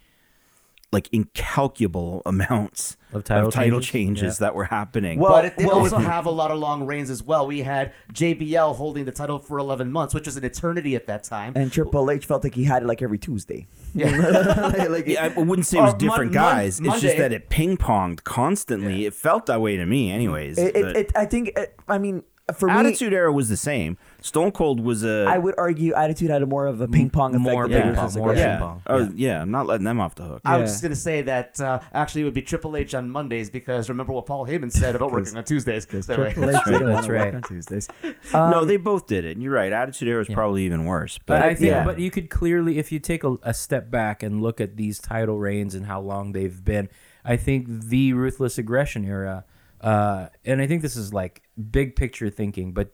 [0.92, 3.86] like incalculable amounts Of title changes?
[3.88, 4.38] changes?
[4.38, 5.18] that were happening.
[5.18, 7.46] Well, but it did well, also have a lot of long reigns as well.
[7.46, 11.24] We had JBL holding the title for 11 months, which was an eternity at that
[11.24, 11.54] time.
[11.56, 13.66] And Triple H felt like he had it like every Tuesday.
[13.94, 16.78] like, Yeah, I wouldn't say it was different Mon- Mon- guys.
[16.78, 17.00] it's Monday.
[17.00, 19.06] just that it ping ponged constantly.
[19.06, 20.58] It felt that way to me, anyways.
[20.58, 22.22] it, it, it, I think, it, I mean,
[22.54, 23.96] for me, Attitude Era was the same.
[24.20, 27.34] Stone Cold was a I would argue Attitude had a more of a ping pong
[27.34, 27.42] effect.
[27.42, 28.36] more ping pong, more Aggression.
[28.36, 28.56] yeah.
[28.56, 28.82] ping pong.
[28.86, 30.42] Oh yeah, I'm not letting them off the hook.
[30.44, 33.48] I was just gonna say that uh, actually it would be Triple H on Mondays
[33.48, 35.86] because remember what Paul Heyman said about working on Tuesdays.
[35.88, 37.34] So, Triple H didn't That's want to work right.
[37.34, 37.88] on Tuesdays.
[38.32, 39.32] no, they both did it.
[39.32, 39.72] And you're right.
[39.72, 41.18] Attitude Era is probably even worse.
[41.18, 41.84] But But I think, yeah.
[41.84, 44.98] but you could clearly, if you take a, a step back and look at these
[44.98, 46.88] title reigns and how long they've been,
[47.24, 49.44] I think the ruthless aggression era,
[49.82, 52.92] uh, and I think this is like big picture thinking, but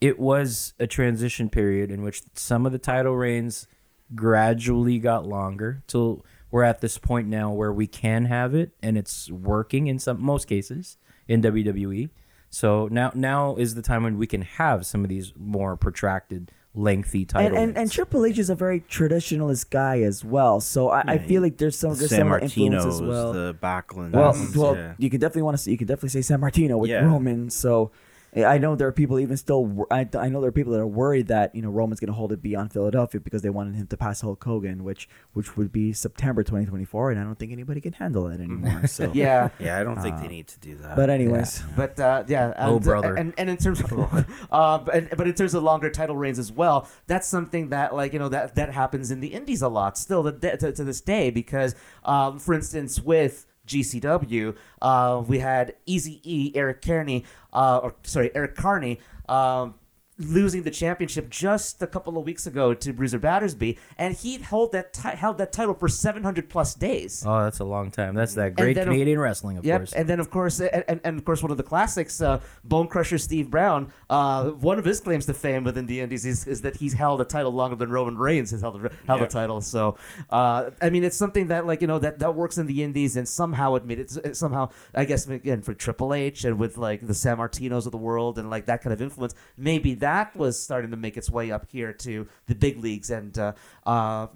[0.00, 3.66] it was a transition period in which some of the title reigns
[4.14, 8.96] gradually got longer till we're at this point now where we can have it and
[8.96, 12.10] it's working in some most cases in WWE.
[12.50, 16.52] So now now is the time when we can have some of these more protracted,
[16.74, 17.90] lengthy title And, and, and.
[17.92, 20.60] Triple H is a very traditionalist guy as well.
[20.60, 23.32] So I, I feel like there's some there's San some Martino's, influence as well.
[23.32, 24.12] the Backlund.
[24.12, 24.94] Well, well, yeah.
[24.98, 25.70] you can definitely want to see.
[25.70, 27.04] You can definitely say Sammartino with Yeah.
[27.04, 27.50] Roman.
[27.50, 27.90] So
[28.36, 29.86] I know there are people even still.
[29.90, 32.14] I, I know there are people that are worried that you know Roman's going to
[32.14, 35.70] hold it beyond Philadelphia because they wanted him to pass Hulk Hogan, which which would
[35.70, 38.82] be September 2024, and I don't think anybody can handle that anymore.
[38.94, 39.50] So yeah.
[39.58, 40.96] yeah, I don't think they need to do that.
[40.96, 43.14] But anyways, But uh, yeah, and, Oh, brother.
[43.14, 43.92] and, and in terms of,
[44.52, 48.12] uh, but, but in terms of longer title reigns as well, that's something that like
[48.12, 51.00] you know that that happens in the Indies a lot still to, to, to this
[51.00, 57.80] day because, um, for instance, with GCW, uh, we had Easy E Eric Carney, uh,
[57.82, 59.00] or sorry Eric Carney.
[59.28, 59.74] Um,
[60.18, 64.70] losing the championship just a couple of weeks ago to Bruiser Battersby, and he held
[64.72, 67.24] that ti- held that title for 700 plus days.
[67.26, 68.14] Oh, that's a long time.
[68.14, 69.92] That's that great then of- Canadian wrestling, of Yep, course.
[69.92, 72.86] and then of course, and, and, and of course, one of the classics, uh, Bone
[72.86, 73.92] Crusher Steve Brown.
[74.08, 77.20] Uh, one of his claims to fame within the Indies is, is that he's held
[77.20, 79.60] a title longer than Roman Reigns has held a, held a title.
[79.60, 79.96] So,
[80.30, 83.16] uh, I mean, it's something that like you know that, that works in the Indies,
[83.16, 86.76] and somehow it made it it somehow I guess again for Triple H and with
[86.78, 90.62] like the Sammartinos of the world and like that kind of influence, maybe that was
[90.62, 93.52] starting to make its way up here to the big leagues, and uh,
[93.86, 94.26] uh,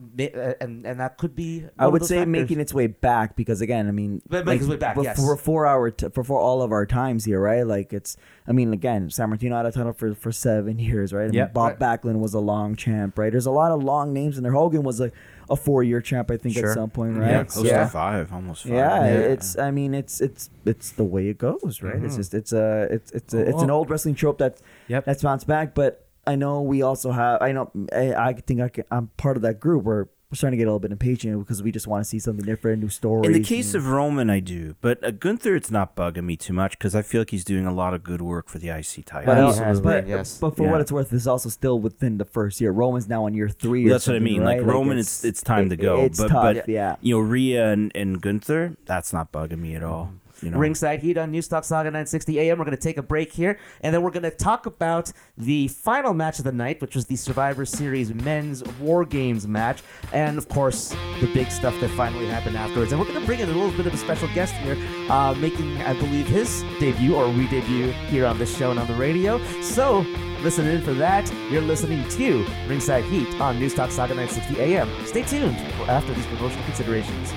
[0.61, 1.65] and and that could be.
[1.79, 2.33] I one of would those say factors.
[2.33, 5.17] making its way back because again, I mean, But make its way back, for, yes.
[5.17, 7.67] for four hour t- for, for all of our times here, right?
[7.67, 11.25] Like it's, I mean, again, Sammartino had a title for, for seven years, right?
[11.25, 11.53] I mean, Yep.
[11.55, 13.31] Bob Backlund was a long champ, right?
[13.31, 14.53] There's a lot of long names in there.
[14.53, 15.13] Hogan was a,
[15.51, 16.71] a four year champ, I think, Sure.
[16.71, 17.31] at some point, right?
[17.31, 17.85] yeah, close Yeah.
[17.85, 18.73] to five, almost five.
[18.73, 19.57] Yeah, it's.
[19.59, 22.03] I mean, it's it's it's the way it goes, right?
[22.03, 25.05] It's just it's a it's it's a, it's an old wrestling trope that Yep.
[25.05, 25.75] that's bounced back.
[25.75, 27.41] But I know we also have.
[27.43, 27.71] I know.
[27.93, 30.65] I, I think I can, I'm part of that group where we're starting to get
[30.69, 33.27] a little bit impatient because we just want to see something different, new stories.
[33.27, 36.53] In the case of Roman, I do, but uh, Gunther, it's not bugging me too
[36.53, 39.07] much because I feel like he's doing a lot of good work for the IC
[39.07, 39.25] title.
[39.35, 40.37] But, also- has but, yes.
[40.39, 40.73] but for Yeah.
[40.73, 42.73] what it's worth, it's also still within the first year.
[42.73, 43.87] Roman's now on year three.
[43.87, 44.43] or That's what I mean.
[44.43, 44.59] right?
[44.59, 46.03] Like Roman, it's it's time to go.
[46.05, 46.97] It's but tough, but yeah.
[47.01, 50.13] you know, Rhea and, and Gunther, that's not bugging me at all.
[50.43, 50.59] You know.
[50.59, 52.59] Ringside Heat on News Talk Sauga 960 AM.
[52.59, 55.69] We're going to take a break here, and then we're going to talk about the
[55.69, 60.39] final match of the night, which was the Survivor Series Men's War Games match, and
[60.39, 62.93] of course the big stuff that finally happened afterwards.
[62.93, 64.77] And we're going to bring in a little bit of a special guest here,
[65.11, 68.95] uh, making I believe his debut or re-debut here on this show and on the
[68.95, 69.41] radio.
[69.63, 70.05] So.
[70.43, 71.29] Listen in for that.
[71.51, 74.89] You're listening to Ringside Heat on News Talk Sauga 960 AM.
[75.05, 77.33] Stay tuned for after these promotional considerations.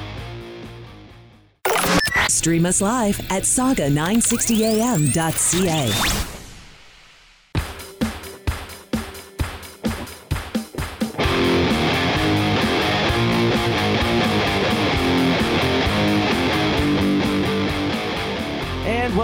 [2.27, 6.30] Stream us live at sauga960am.ca.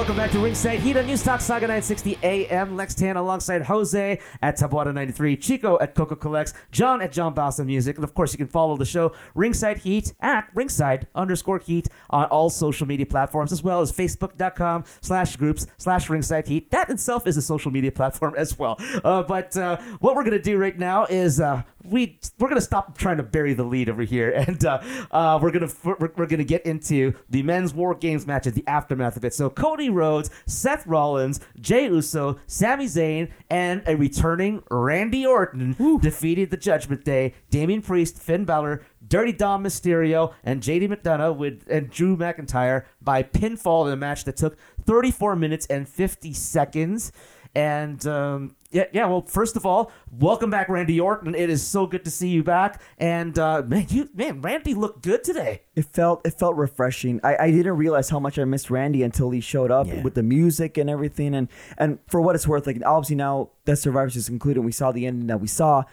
[0.07, 2.77] welcome back to Ringside Heat on News Talk Sauga 960 AM.
[2.77, 7.65] Lex Tan alongside Jose at Tabuada 93, Chico at Coco Collects, John at John Bassa
[7.65, 11.89] Music, and of course you can follow the show Ringside Heat at Ringside underscore Heat
[12.09, 16.71] on all social media platforms as well as Facebook.com slash groups slash Ringside Heat.
[16.71, 18.79] That itself is a social media platform as well.
[19.03, 22.97] Uh, but uh, what we're gonna do right now is uh, we we're gonna stop
[22.97, 26.43] trying to bury the lead over here, and uh, uh, we're gonna we're, we're gonna
[26.43, 29.33] get into the men's War Games matches, the aftermath of it.
[29.33, 36.51] So Cody Rhodes, Seth Rollins, Jey Uso, Sami Zayn, and a returning Randy Orton defeated
[36.51, 38.83] the Judgment Day, Damian Priest, Finn Balor.
[39.07, 44.25] Dirty Dom Mysterio and JD McDonagh with and Drew McIntyre by pinfall in a match
[44.25, 47.13] that took 34 minutes and 50 seconds.
[47.55, 49.05] And um, yeah, yeah.
[49.07, 51.33] Well, first of all, welcome back, Randy Orton.
[51.35, 52.81] It is so good to see you back.
[52.97, 55.61] And uh, man, you man, Randy looked good today.
[55.75, 57.19] It felt it felt refreshing.
[57.23, 60.01] I, I didn't realize how much I missed Randy until he showed up Yeah.
[60.03, 61.33] with the music and everything.
[61.33, 64.91] And and for what it's worth, like obviously now that Survivor Series concluded, we saw
[64.91, 65.83] the ending that we saw.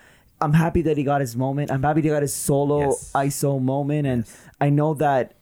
[0.40, 1.70] I'm happy that he got his moment.
[1.70, 3.12] I'm happy that he got his solo Yes.
[3.14, 4.06] ISO moment.
[4.06, 4.24] And
[4.60, 5.33] I know that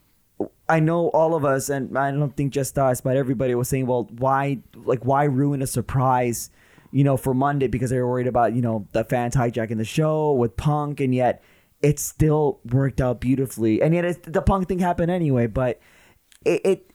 [0.73, 3.87] I know all of us, and I don't think just us, but everybody was saying,
[3.87, 6.49] well, why like why ruin a surprise?
[6.93, 9.85] You know, for Monday because they were worried about you know the fans hijacking the
[9.85, 11.43] show with Punk, and yet
[11.83, 13.83] it still worked out beautifully.
[13.83, 15.79] And yet the Punk thing happened anyway, but
[16.47, 16.91] it, it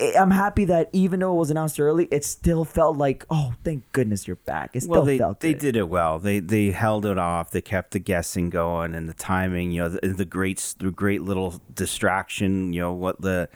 [0.00, 3.90] I'm happy that even though it was announced early, it still felt like oh thank
[3.92, 4.74] goodness you're back.
[4.74, 6.18] It still Well, they felt they did it well.
[6.18, 7.50] They they held it off.
[7.52, 9.70] They kept the guessing going and the timing.
[9.70, 12.72] You know, the, the great the great little distraction.
[12.72, 13.48] You know what the.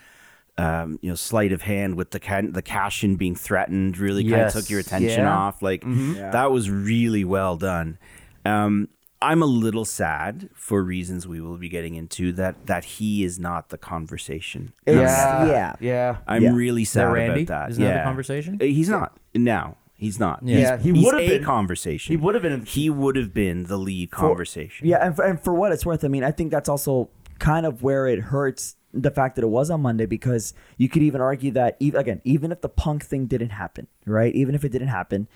[0.61, 4.24] Um, you know, sleight of hand with the ca- the cash in being threatened really
[4.24, 4.57] kind Yes.
[4.57, 5.33] of took your attention Yeah.
[5.38, 5.62] off.
[5.62, 7.96] Like that was really well done.
[8.44, 8.88] Um,
[9.20, 13.38] I'm a little sad for reasons we will be getting into that that he is
[13.38, 14.72] not the conversation.
[14.87, 15.46] Yeah.
[15.46, 15.74] yeah.
[15.81, 16.16] Yeah.
[16.26, 16.52] I'm Yeah.
[16.54, 17.42] really sad Randy?
[17.42, 17.70] about that.
[17.72, 18.59] Isn't that the conversation?
[18.61, 19.76] Uh, He's not now.
[19.94, 20.40] He's not.
[20.44, 20.59] Yeah.
[20.59, 22.12] Yeah, He's, he would've a been- conversation.
[22.12, 24.87] he would've been- He would have been the lead conversation.
[24.87, 27.66] Yeah, and for, and for what it's worth, I mean, I think that's also kind
[27.66, 31.20] of where it hurts the fact that it was on Monday because you could even
[31.20, 34.35] argue that even again, even if the punk thing didn't happen, right?
[34.35, 35.26] Even if it didn't happen,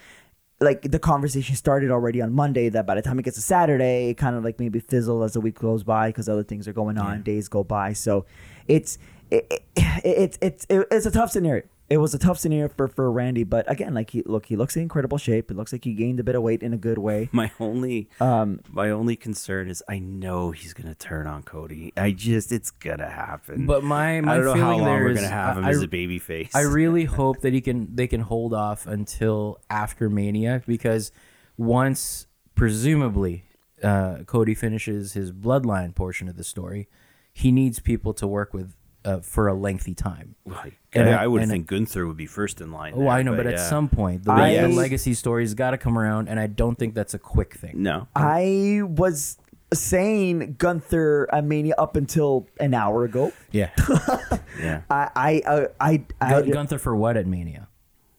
[0.63, 4.11] like the conversation started already on Monday that by the time it gets to Saturday,
[4.11, 6.73] it kind of like maybe fizzle as the week goes by because other things are
[6.73, 7.93] going on, days go by.
[7.93, 8.25] So
[8.69, 8.99] it's
[9.31, 9.63] it, it,
[10.05, 11.65] it, it's it, it's a tough scenario.
[11.93, 14.77] It was a tough scenario for, for Randy, but again, like he look, he looks
[14.77, 15.51] in incredible shape.
[15.51, 17.29] It looks like he gained a bit of weight in a good way.
[17.33, 21.93] My only Um, my only concern is I know he's gonna turn on Cody.
[21.95, 23.67] I just it's gonna happen.
[23.67, 25.67] But my my I don't know how feeling long there we're is gonna have him
[25.67, 26.55] I, as a baby face.
[26.55, 31.13] I really hope that he can they can hold off until after Mania because
[31.59, 33.45] once presumably
[33.83, 36.89] uh, Cody finishes his bloodline portion of the story,
[37.35, 40.35] he needs people to work with uh, for a lengthy time.
[40.45, 42.93] Like, And I, I- I would and think Gunther would be first in line.
[42.97, 43.69] Oh, there, I know, but, at yeah.
[43.69, 46.95] some point, the, I- the legacy story's got to come around, and I don't think
[46.95, 47.83] that's a quick thing.
[47.83, 48.09] no.
[48.15, 49.39] I was
[49.73, 53.33] saying Gunther I Mania up until an hour ago.
[53.53, 53.71] Yeah,
[54.61, 54.83] Yeah.
[54.91, 57.69] I I uh, I, I Gun- Gunther for what at Mania?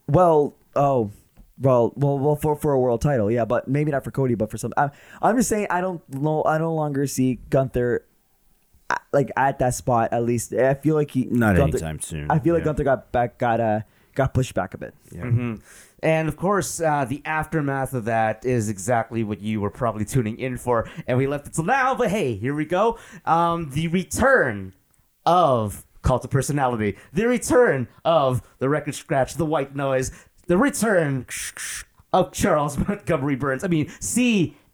[0.08, 1.12] well oh
[1.62, 4.50] well well well for for a world title yeah but maybe not for Cody but
[4.52, 4.90] for some I'm,
[5.22, 8.13] I'm just saying I don't know I no longer see Gunther uh,
[9.12, 12.40] like at that spot at least I feel like he Not Gunther- anytime soon, I
[12.40, 12.66] feel like yeah.
[12.66, 13.82] Gunther got back got uh
[14.16, 15.56] got pushed back a bit Yeah.
[16.02, 20.38] And of course, uh, the aftermath of that is exactly what you were probably tuning
[20.38, 20.90] in for.
[21.08, 23.00] And we left it till now, but hey, here we go.
[23.26, 24.74] Um, the return
[25.26, 30.12] of Cult of Personality, the return of the Record Scratch, the White Noise,
[30.48, 31.26] the return
[32.12, 33.64] of Charles Montgomery Burns.
[33.64, 33.90] I mean,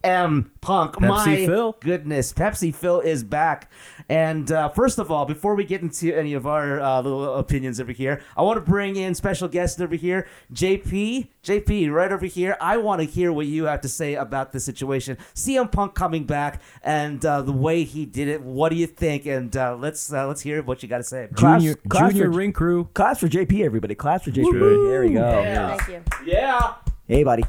[0.04, 0.96] CM Punk.
[0.96, 1.76] Pepsi My Phil.
[1.82, 3.70] goodness, Pepsi Phil is back.
[4.08, 7.80] And uh, first of all, before we get into any of our uh, little opinions
[7.80, 11.28] over here, I want to bring in special guest over here, JP.
[11.44, 12.58] JP, right over here.
[12.62, 15.18] I want to hear what you have to say about the situation.
[15.36, 18.42] CM Punk coming back and uh, the way he did it.
[18.42, 19.26] What do you think?
[19.26, 21.28] And uh, let's uh, let's hear what you got to say.
[21.34, 22.86] Claps- Junior, claps junior for- ring crew.
[22.94, 23.96] Class for JP, everybody.
[23.96, 24.90] Class for JP.
[24.90, 25.42] There we go.
[25.42, 25.78] Yeah.
[25.78, 26.32] Thank you.
[26.34, 26.74] Yeah.
[27.08, 27.44] Hey, buddy.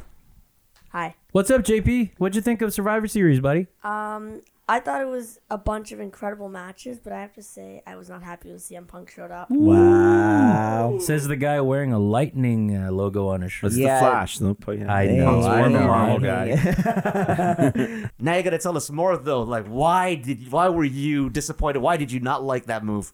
[0.91, 1.15] Hi.
[1.31, 2.11] What's up, JP?
[2.17, 3.67] What'd you think of Survivor Series, buddy?
[3.85, 7.81] Um, I thought it was a bunch of incredible matches, but I have to say
[7.87, 9.49] I was not happy when CM Punk showed up.
[9.49, 10.97] Wow.
[10.99, 13.67] Says the guy wearing a lightning uh, logo on his shirt.
[13.67, 13.95] It's Yeah.
[14.01, 14.37] the Flash.
[14.39, 15.87] They'll put you I know, Punk's I more know.
[15.87, 18.09] Marvel I- guy.
[18.19, 19.43] Now you got to tell us more though.
[19.43, 21.79] Like, why did why were you disappointed?
[21.79, 23.13] Why did you not like that move?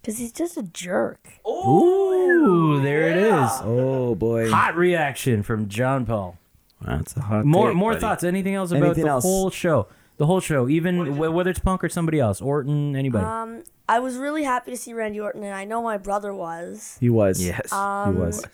[0.00, 1.28] Because he's just a jerk.
[1.46, 3.50] Ooh, there it is.
[3.62, 4.50] Oh boy.
[4.50, 6.38] Hot reaction from John Paul.
[6.84, 8.00] That's a hot More take, more buddy.
[8.00, 8.24] thoughts.
[8.24, 9.24] Anything else about Anything the else?
[9.24, 9.88] whole show?
[10.18, 13.24] The whole show, even wh- whether it's Punk or somebody else, Orton, anybody.
[13.24, 16.96] Um, I was really happy to see Randy Orton, and I know my brother was.
[17.00, 17.44] He was.
[17.44, 17.72] Yes.
[17.72, 18.44] Um, He was.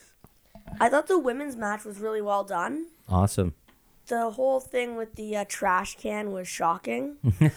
[0.80, 2.86] I thought the women's match was really well done.
[3.08, 3.54] awesome.
[4.06, 7.16] The whole thing with the uh, trash can was shocking.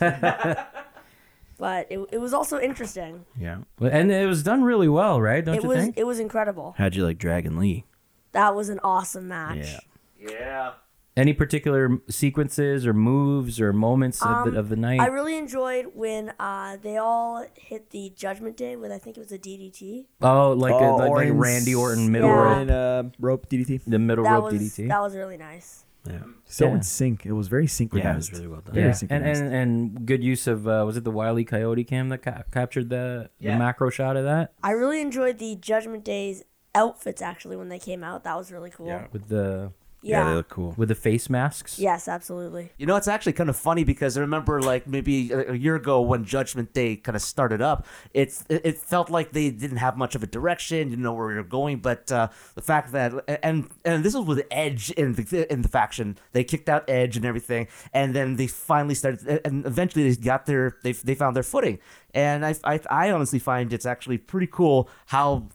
[1.58, 3.26] but it, it was also interesting.
[3.40, 3.60] yeah.
[3.80, 5.44] And it was done really well, right?
[5.46, 5.98] Don't it you was think?
[5.98, 6.76] it was incredible.
[6.78, 7.86] How'd you like Dragon Lee?
[8.34, 9.58] That was an awesome match.
[9.60, 9.80] Yeah.
[10.22, 10.74] Yeah.
[11.18, 15.00] Any particular sequences or moves or moments of, the, of the night?
[15.00, 19.18] Um, I really enjoyed when uh, they all hit the Judgment Day with I think
[19.18, 20.06] it was a DDT.
[20.22, 22.36] oh, like, a, Oh, like, like Randy Orton middle Yeah.
[22.36, 23.82] rope, And, uh, rope DDT.
[23.86, 24.88] the middle That rope was DDT.
[24.88, 25.84] that was really nice.
[26.08, 26.20] Yeah.
[26.46, 26.76] So Yeah.
[26.76, 27.26] in sync.
[27.26, 28.06] It was very synchronized.
[28.08, 28.74] Yeah, it was really well done.
[28.74, 32.08] Very yeah, and, and and good use of uh, was it the Wiley Coyote cam
[32.10, 36.44] that ca- captured the, the macro shot of that I really enjoyed the Judgment Day's
[36.74, 38.24] outfits actually when they came out.
[38.24, 38.88] That was really cool.
[38.88, 39.08] Yeah.
[39.12, 40.30] with the Yeah, Yeah.
[40.30, 40.74] they look cool.
[40.78, 41.78] with the face masks.
[41.78, 42.72] yes, absolutely.
[42.78, 45.76] You know, it's actually kind of funny because I remember, like maybe a, a year
[45.76, 49.78] ago when Judgment Day kind of started up, it's it, it felt like they didn't
[49.78, 51.78] have much of a direction, didn't know where we were going.
[51.80, 55.70] But uh, the fact that and and this was with Edge in the in the
[55.70, 60.16] faction, they kicked out Edge and everything, and then they finally started, and eventually they
[60.22, 61.78] got their they they found their footing.
[62.14, 65.50] And I I, I honestly find it's actually pretty cool how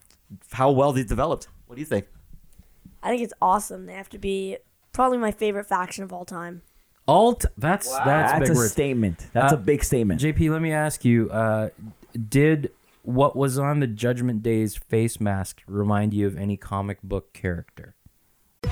[0.52, 1.48] how well they developed.
[1.66, 2.06] What do you think?
[3.02, 3.86] I think it's awesome.
[3.86, 4.58] They have to be
[4.92, 6.62] probably my favorite faction of all time.
[7.08, 7.44] Alt.
[7.56, 8.70] That's that's, That's big a word.
[8.70, 9.26] statement.
[9.32, 10.20] That's Uh, a big statement.
[10.20, 11.70] JP, let me ask you: uh,
[12.28, 12.70] Did
[13.02, 17.94] what was on the Judgment Day's face mask remind you of any comic book character?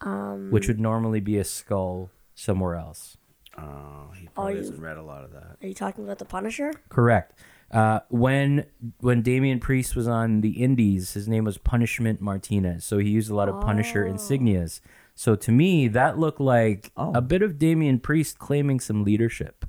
[0.00, 3.16] Um, which would normally be a skull somewhere else.
[3.58, 5.56] Oh, he Are probably you- hasn't read a lot of that.
[5.62, 6.72] are you talking about the Punisher?
[6.90, 7.32] Correct.
[7.70, 8.66] Uh, when
[9.00, 13.30] when Damian Priest was on the Indies, his name was Punishment Martinez, so he used
[13.30, 14.80] a lot of Punisher insignias.
[15.14, 17.12] So to me, that looked like Oh.
[17.14, 19.64] a bit of Damian Priest claiming some leadership.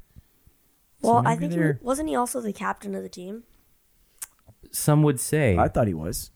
[1.01, 3.43] Well, I maybe think he, they're- wasn't he also the captain of the team?
[4.71, 6.31] Some would say I thought he was.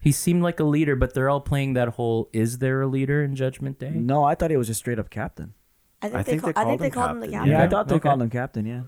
[0.00, 3.22] He seemed like a leader, but they're all playing that whole "Is there a leader
[3.22, 5.54] in Judgment Day?" No, I thought he was just straight up captain.
[6.00, 7.26] I think, I they, think call, they I think called they him called him the
[7.26, 7.50] captain, captain.
[7.50, 8.02] Yeah, Yeah, I thought they okay.
[8.08, 8.66] called him captain.
[8.66, 8.82] Yeah.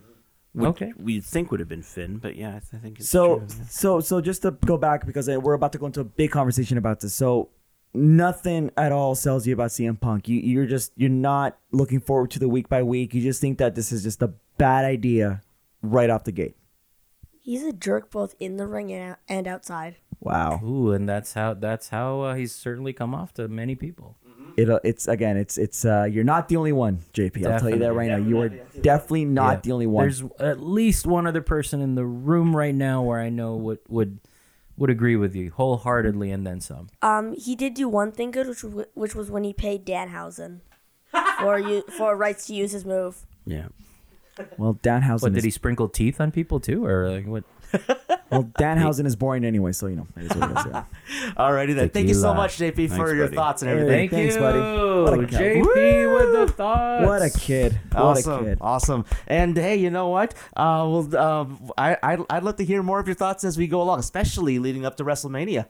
[0.54, 0.92] Would, Okay.
[0.96, 3.46] We think would have been Finn, but yeah, I, th- I think it's So true.
[3.48, 3.64] yeah.
[3.68, 6.30] so so just to go back because uh, we're about to go into a big
[6.30, 7.14] conversation about this.
[7.14, 7.50] So
[7.94, 10.28] nothing at all sells you about CM Punk.
[10.28, 13.14] You you're just you're not looking forward to the week by week.
[13.14, 15.40] You just think that this is just a bad idea
[15.82, 16.56] right off the gate.
[17.42, 19.96] He's a jerk both in the ring and, and outside.
[20.20, 20.60] Wow.
[20.62, 24.16] Ooh, and that's how that's how uh, he's certainly come off to many people.
[24.56, 27.46] It uh, it's again it's it's uh you're not the only one, JP.
[27.46, 28.16] I'll tell you that right now.
[28.16, 28.48] You are
[28.82, 29.60] definitely not Yeah.
[29.62, 30.04] the only one.
[30.04, 33.78] There's at least one other person in the room right now where I know would
[33.88, 34.18] would
[34.76, 36.88] would agree with you wholeheartedly and then some.
[37.00, 40.60] Um, he did do one thing good, which was, which was when he paid Danhausen
[41.40, 43.24] for you for rights to use his move.
[43.46, 43.68] Yeah.
[44.58, 45.22] Well, Danhausen.
[45.22, 47.44] What did he sprinkle teeth on people too, or like what?
[48.30, 50.06] Well, Danhausen is boring anyway, so you know.
[50.16, 50.84] It is what it is, yeah.
[51.36, 51.90] Alrighty then.
[51.90, 52.34] Thank you so Tequila.
[52.36, 53.36] much, JP, for Thanks, your buddy.
[53.36, 54.08] thoughts and everything.
[54.08, 54.58] thanks, buddy.
[54.60, 55.64] What a kid.
[55.64, 57.06] JP with the thoughts.
[57.08, 57.80] What a kid!
[57.90, 58.58] What Awesome, a kid!
[58.60, 60.34] awesome, and hey, you know what?
[60.56, 63.66] Uh, well, um, I I'd, I'd love to hear more of your thoughts as we
[63.66, 65.66] go along, especially leading up to WrestleMania,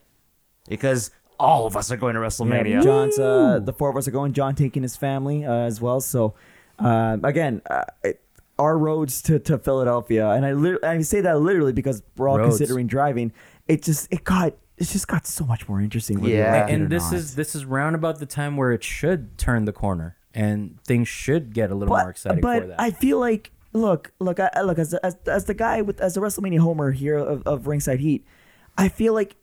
[0.69, 2.83] because all of us are going to WrestleMania.
[2.83, 4.35] John's uh, the four of us are going.
[4.35, 6.03] John taking his family uh, as well.
[6.03, 6.35] So
[6.79, 8.21] um, again, uh, it,
[8.61, 12.39] our roads to, to Philadelphia, and I lit- I say that literally because we're all
[12.39, 12.59] Roads.
[12.59, 13.33] considering driving.
[13.67, 16.21] It just it got it just got so much more interesting.
[16.21, 16.61] whether you Yeah.
[16.63, 17.15] like it or and this not.
[17.15, 21.09] is this is round about the time where it should turn the corner and things
[21.09, 22.81] should get a little more exciting but for that.
[22.81, 26.15] I feel like look, look, I, I- look as, as as the guy with as
[26.15, 28.25] the WrestleMania homer here of, of Ringside Heat,
[28.79, 29.37] I feel like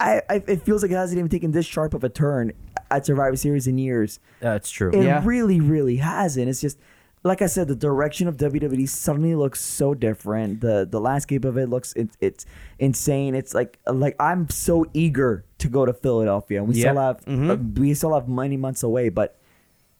[0.00, 2.52] I, I it feels like it hasn't even taken this sharp of a turn
[2.90, 4.20] at Survivor Series in years.
[4.40, 4.90] That's true.
[4.92, 5.22] It Yeah.
[5.24, 6.48] really, really hasn't.
[6.48, 6.78] It's just
[7.24, 10.60] like I said, the direction of WWE suddenly looks so different.
[10.60, 12.46] The the landscape of it looks it, it's
[12.78, 13.34] insane.
[13.34, 17.14] It's like like I'm so eager to go to Philadelphia, and we still Yeah.
[17.26, 19.08] have uh, we still have many months away.
[19.08, 19.36] But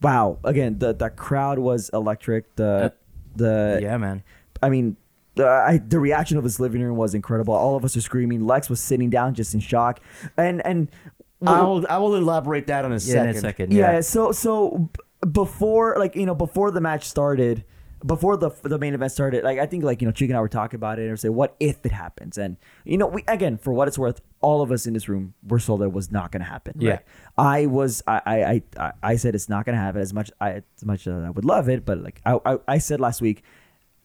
[0.03, 2.55] wow, again, the the crowd was electric.
[2.57, 2.93] The
[3.37, 4.23] the yeah, man.
[4.62, 4.97] I mean.
[5.35, 7.55] The, I, the reaction of this living room was incredible.
[7.55, 8.45] All of us are screaming.
[8.45, 10.01] Lex was sitting down, just in shock,
[10.37, 10.91] and and
[11.47, 13.29] I will I will elaborate that in a Yeah, second.
[13.31, 13.73] in a second.
[13.73, 13.93] yeah.
[13.93, 14.01] Yeah.
[14.01, 14.91] So so
[15.33, 17.64] before like you know before the match started,
[18.05, 20.41] before the the main event started, like I think like you know Chick and I
[20.41, 23.59] were talking about it and say what if it happens, and you know we again
[23.59, 26.12] for what it's worth, all of us in this room were told that it was
[26.12, 26.75] not going to happen.
[26.79, 26.91] Yeah.
[26.91, 27.01] right?
[27.37, 30.51] I was I I I, I said it's not going to happen as much I
[30.77, 33.43] as much as I would love it, but like I I, I said last week.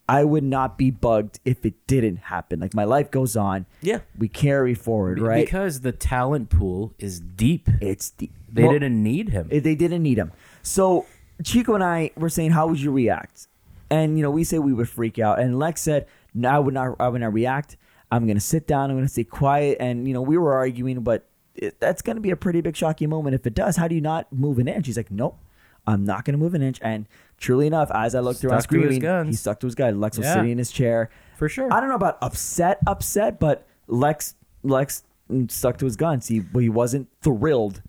[0.10, 2.60] I would not be bugged if it didn't happen.
[2.60, 3.66] Like my life goes on.
[3.82, 4.00] Yeah.
[4.18, 5.46] We carry forward, right?
[5.46, 7.70] Because the talent pool is deep.
[7.80, 9.48] it's deep They well, didn't need him.
[9.48, 10.34] They didn't need him.
[10.64, 11.06] So
[11.44, 13.48] Chico and I were saying, "How would you react?"
[13.92, 15.40] And you know, we say we would freak out.
[15.40, 16.96] And Lex said, "No, I would not.
[17.00, 17.78] I would not react.
[18.12, 18.90] I'm gonna sit down.
[18.90, 22.32] I'm gonna stay quiet." And you know, we were arguing, but it, that's gonna be
[22.32, 23.76] a pretty big shocking moment if it does.
[23.78, 24.88] How do you not move an inch?
[24.88, 25.38] She's like, "Nope."
[25.86, 26.80] I'm not going to move an inch.
[26.82, 27.08] And
[27.38, 30.00] truly enough, as I looked around Stuck to screaming, he stuck to his gun.
[30.00, 30.36] Lex was Yeah.
[30.36, 31.10] sitting in his chair.
[31.36, 31.68] For sure.
[31.74, 35.04] I don't know about upset, upset, but Lex Lex
[35.50, 36.30] stuck to his guns.
[36.30, 37.82] He he wasn't thrilled,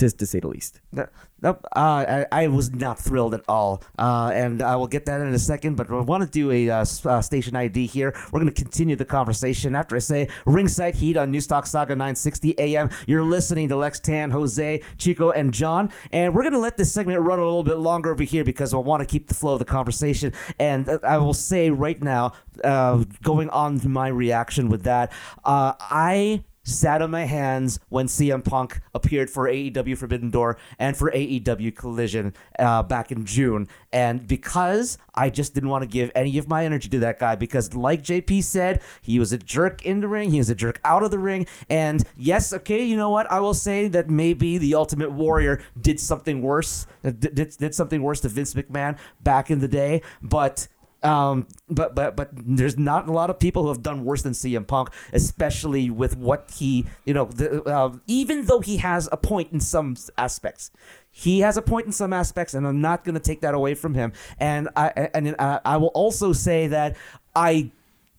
[0.00, 0.80] to, to say the least.
[0.92, 1.06] No,
[1.42, 1.64] Nope.
[1.74, 3.82] Uh, I, I was not thrilled at all.
[3.98, 6.68] Uh, and I will get that in a second, but I want to do a
[6.68, 8.14] uh, uh, station ID here.
[8.30, 12.58] We're going to continue the conversation after I say Ringside Heat on Newstalk Sauga 960
[12.58, 12.90] AM.
[13.06, 15.90] You're listening to Lex Tan, Jose, Chico, and John.
[16.12, 18.74] And we're going to let this segment run a little bit longer over here because
[18.74, 20.32] I want to keep the flow of the conversation.
[20.58, 22.32] And uh, I will say right now,
[22.62, 25.12] uh, going on to my reaction with that,
[25.44, 30.96] uh, I sat on my hands when CM Punk appeared for AEW Forbidden Door and
[30.96, 33.68] for AEW Collision uh, back in June.
[33.92, 37.34] And because I just didn't want to give any of my energy to that guy,
[37.34, 40.80] because like JP said, he was a jerk in the ring, he was a jerk
[40.84, 41.46] out of the ring.
[41.68, 43.30] And yes, okay, you know what?
[43.30, 47.74] I will say that maybe the Ultimate Warrior did something worse, uh, did, did, did
[47.74, 50.68] something worse to Vince McMahon back in the day, but.
[51.02, 54.32] Um, but but but there's not a lot of people who have done worse than
[54.32, 57.24] CM Punk, especially with what he you know.
[57.24, 60.70] The, uh, even though he has a point in some aspects,
[61.10, 63.74] he has a point in some aspects, and I'm not going to take that away
[63.74, 64.12] from him.
[64.38, 66.96] And I and I, I will also say that
[67.34, 67.70] I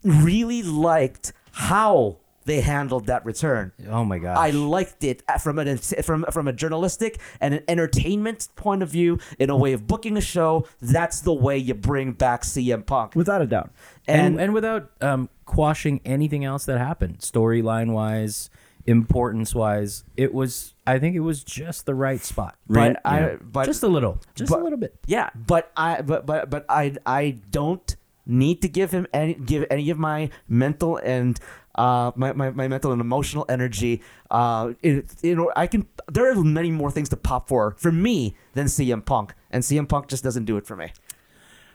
[0.04, 3.72] really liked how they handled that return.
[3.88, 4.38] Oh my god!
[4.38, 9.20] I liked it from an from from a journalistic and an entertainment point of view.
[9.40, 13.16] In a way of booking a show, that's the way you bring back CM Punk.
[13.16, 13.72] Without a doubt.
[14.08, 18.50] and, And, and without um, quashing anything else that happened, storyline wise,
[18.86, 20.74] importance wise, it was.
[20.88, 22.56] I think it was just the right spot.
[22.68, 24.96] but I but just a little, just but- a little bit.
[25.06, 29.66] Yeah, but I but but but I I don't need to give him any give
[29.70, 31.40] any of my mental and
[31.76, 36.36] uh my, my, my mental and emotional energy uh you know I can there are
[36.44, 40.24] many more things to pop for for me than CM Punk and CM Punk just
[40.24, 40.92] doesn't do it for me.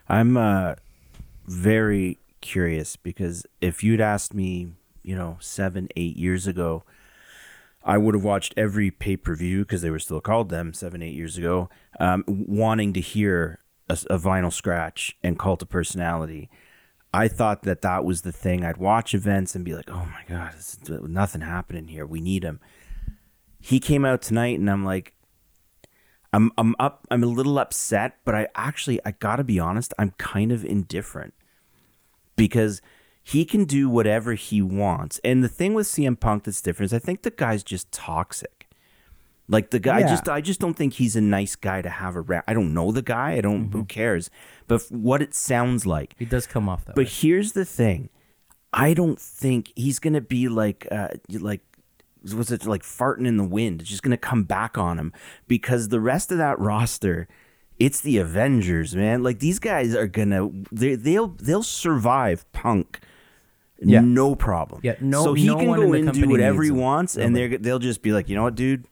[0.08, 0.74] I'm uh,
[1.46, 4.68] very curious because if you'd asked me,
[5.02, 6.84] you know, seven, eight years ago,
[7.84, 11.02] I would have watched every pay per view because they were still called them seven,
[11.02, 11.68] eight years ago,
[12.00, 13.58] um, wanting to hear
[13.88, 16.48] a, a vinyl scratch and cult of personality.
[17.12, 18.64] I thought that that was the thing.
[18.64, 22.06] I'd watch events and be like, "Oh my god, this is, nothing happening here.
[22.06, 22.60] We need him."
[23.60, 25.14] He came out tonight, and I'm like,
[26.32, 27.06] I'm I'm up.
[27.10, 29.94] I'm a little upset, but I actually I gotta be honest.
[29.98, 31.34] I'm kind of indifferent
[32.36, 32.82] because
[33.22, 35.20] he can do whatever he wants.
[35.24, 38.55] And the thing with CM Punk that's different is I think the guy's just toxic.
[39.48, 42.16] Like the guy, I just I just don't think he's a nice guy to have
[42.16, 42.42] around.
[42.48, 43.32] I don't know the guy.
[43.34, 43.70] I don't.
[43.72, 44.28] Who cares?
[44.66, 47.10] But what it sounds like, He does come off that but way.
[47.10, 48.08] here's the thing.
[48.72, 51.60] I don't think he's gonna be like uh like
[52.34, 53.82] was it like farting in the wind?
[53.82, 55.12] It's just gonna come back on him
[55.46, 57.28] because the rest of that roster,
[57.78, 59.22] it's the Avengers, man.
[59.22, 62.98] Like these guys are gonna they they'll they'll survive Punk.
[63.78, 64.00] Yeah.
[64.00, 64.80] No problem.
[64.82, 67.56] Yeah, no- So he no can go in in do whatever he wants, and they're
[67.58, 68.86] they'll just be like, you know what, dude,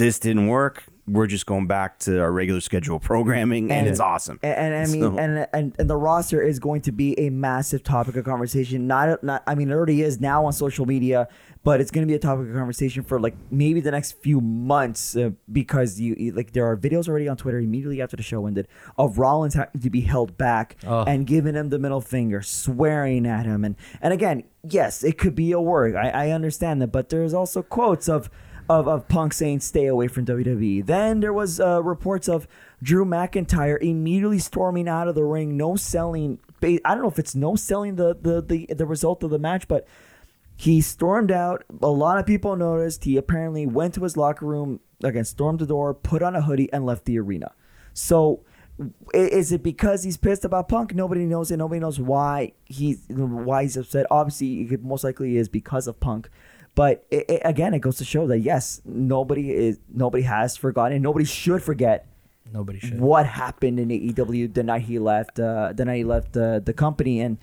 [0.00, 0.84] this didn't work.
[1.06, 4.38] We're just going back to our regular schedule programming, and, And- it's awesome.
[4.44, 7.30] And, and I mean, So- and, and and the roster is going to be a
[7.30, 8.86] massive topic of conversation.
[8.86, 11.26] Not, not, I mean, it already is now on social media,
[11.64, 14.40] but it's going to be a topic of conversation for like maybe the next few
[14.40, 18.22] months uh, because you you- like there are videos already on Twitter immediately after the
[18.22, 21.02] show ended of Rollins having to be held back Oh.
[21.04, 25.34] and giving him the middle finger, swearing at him, and and again, yes, it could
[25.34, 25.96] be a word.
[25.96, 28.30] I, I understand that, but there's also quotes of
[28.70, 30.86] of, of Punk saying stay away from WWE.
[30.86, 32.46] Then there was uh, reports of
[32.80, 36.38] Drew McIntyre immediately storming out of the ring, no selling.
[36.62, 39.66] I don't know if it's no selling the the the, the result of the match,
[39.66, 39.88] but
[40.54, 41.64] he stormed out.
[41.82, 43.02] A lot of people noticed.
[43.02, 46.72] He apparently went to his locker room again, stormed the door, put on a hoodie,
[46.72, 47.52] and left the arena.
[47.92, 48.44] So.
[49.12, 50.94] Is it because he's pissed about Punk?
[50.94, 51.58] Nobody knows it.
[51.58, 54.06] Nobody knows why he's why he's upset.
[54.10, 56.30] Obviously, it most likely is because of Punk.
[56.74, 61.02] But it, it, again, it goes to show that yes, nobody is nobody has forgotten.
[61.02, 62.06] Nobody should forget
[62.52, 63.00] Nobody should.
[63.00, 65.38] what happened in AEW the night he left.
[65.38, 67.38] Uh, the night he left uh, the company, and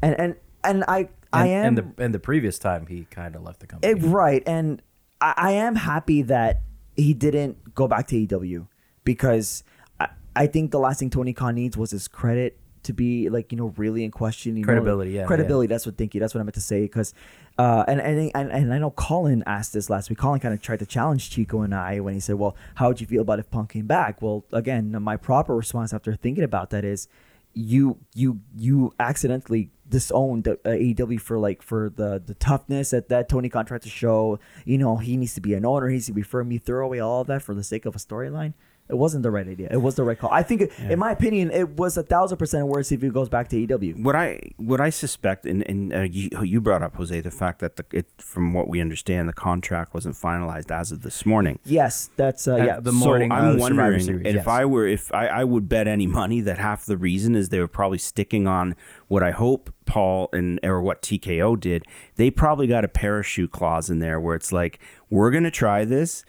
[0.00, 3.34] and and and I I and, am and the and the previous time he kind
[3.34, 3.92] of left the company.
[3.92, 4.82] it, right, and
[5.20, 6.62] I, I am happy that
[6.96, 8.66] he didn't go back to AEW
[9.04, 9.64] because
[9.98, 13.52] I, I think the last thing Tony Khan needs was his credit to be like
[13.52, 14.56] you know really in question.
[14.56, 15.68] You know, Credibility, yeah, credibility.
[15.68, 16.20] That's what thank you.
[16.20, 17.14] That's what I meant to say because,
[17.58, 20.18] uh, and and and and I know Colin asked this last week.
[20.18, 23.00] Colin kind of tried to challenge Chico and I when he said, "Well, how would
[23.00, 26.70] you feel about if Punk came back?" Well, again, my proper response after thinking about
[26.70, 27.08] that is,
[27.52, 33.28] you you you accidentally disowned uh, AEW for like for the the toughness that that
[33.28, 34.38] Tony Khan tried to show.
[34.64, 35.88] You know, he needs to be an owner.
[35.88, 36.50] He needs to be firm.
[36.50, 38.54] You throw away all of that for the sake of a storyline.
[38.92, 39.68] It wasn't the right idea.
[39.70, 40.30] It was the right call.
[40.30, 43.48] I think, in my opinion, it was a thousand percent worse if he goes back
[43.48, 43.94] to EW.
[43.94, 47.60] What I what I suspect, and, and uh, you, you brought up Jose the fact
[47.60, 51.58] that the, it, from what we understand, the contract wasn't finalized as of this morning.
[51.64, 52.80] Yes, that's uh, At yeah.
[52.80, 54.46] the morning so I'm of Survivor wondering Series, if yes.
[54.46, 57.60] I were if I, I would bet any money that half the reason is they
[57.60, 58.76] were probably sticking on
[59.08, 61.86] what I hope Paul and or what TKO did.
[62.16, 66.26] They probably got a parachute clause in there where it's like we're gonna try this,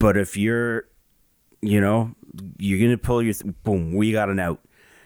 [0.00, 0.88] but if you're,
[1.62, 2.14] you know,
[2.58, 3.34] you're gonna pull your
[3.64, 4.60] boom, we got an out.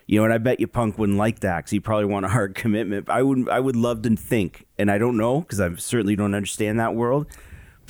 [0.07, 2.29] You know, and I bet you Punk wouldn't like that because he probably want a
[2.29, 3.09] hard commitment.
[3.09, 6.35] I would, I would love to think, and I don't know because I certainly don't
[6.35, 7.29] understand that world,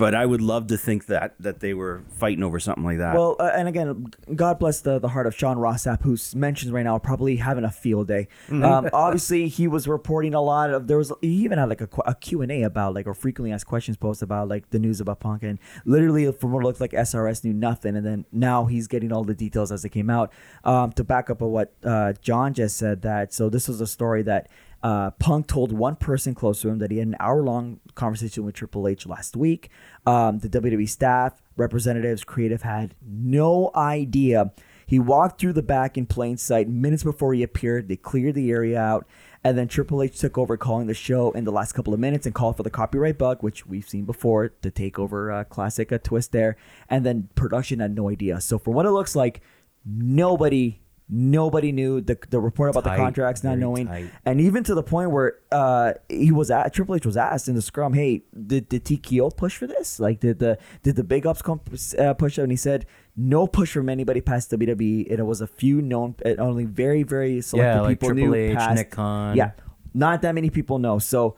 [0.01, 3.15] but I would love to think that that they were fighting over something like that.
[3.15, 6.73] Well, uh, and again, God bless the, the heart of Sean Ross Sapp, who's mentioned
[6.73, 8.27] right now probably having a field day.
[8.51, 12.15] Um, obviously, he was reporting a lot of there was he even had like a,
[12.15, 15.21] Q and A about like or frequently asked questions post about like the news about
[15.21, 18.87] Punk and literally from what it looked like SRS knew nothing, and then now he's
[18.87, 20.33] getting all the details as they came out.
[20.65, 23.87] Um, to back up on what uh, John just said, that so this was a
[23.87, 24.49] story that.
[24.83, 28.45] Uh, Punk told one person close to him that he had an hour long conversation
[28.45, 29.71] with Triple H last week.
[30.07, 34.53] Um, the WWE staff, representatives, creative had no idea.
[34.87, 37.89] He walked through the back in plain sight minutes before he appeared.
[37.89, 39.07] They cleared the area out.
[39.45, 42.27] And then Triple H took over calling the show in the last couple of minutes
[42.27, 45.93] and called for the copyright bug, which we've seen before, to take over uh, classic
[45.93, 46.57] a twist there.
[46.89, 48.41] And then production had no idea.
[48.41, 49.41] So from what it looks like,
[49.87, 50.80] nobody
[51.11, 54.11] nobody knew the the report about Tight, the contracts not knowing tight.
[54.25, 57.57] and even to the point where uh he was at Triple H was asked in
[57.57, 59.99] the scrum, hey, did did TKO push for this?
[59.99, 61.61] Like, did the did the big ups come
[61.99, 62.39] uh, push?
[62.39, 62.43] Up?
[62.45, 62.87] And he said
[63.17, 65.11] no push from anybody past WWE.
[65.11, 68.35] And it was a few known, only very very selected Yeah, like people Triple knew.
[68.35, 69.37] H, past, Nick Khan.
[69.37, 69.51] Yeah,
[69.93, 70.99] not that many people know.
[70.99, 71.37] So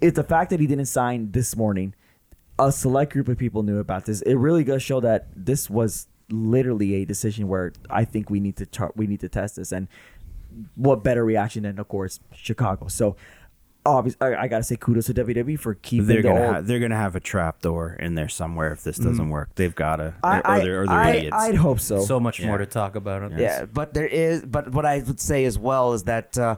[0.00, 1.94] it's the fact that he didn't sign this morning.
[2.58, 4.20] A select group of people knew about this.
[4.22, 8.56] It really does show that this was literally a decision where I think we need
[8.56, 9.88] to chart, we need to test this and
[10.74, 12.88] what better reaction than of course Chicago.
[12.88, 13.16] So
[13.84, 16.54] obviously I, I gotta say kudos to WWE for keeping they're gonna old.
[16.54, 19.54] ha- they're gonna have a trap door in there somewhere if this doesn't work.
[19.54, 21.36] They've gotta, I, or, I, or they're, or they're I, idiots.
[21.38, 22.00] I'd hope so.
[22.02, 22.46] so much Yeah.
[22.48, 24.42] more to talk about on Yeah, but there is.
[24.42, 26.56] But what I would say as well is that uh,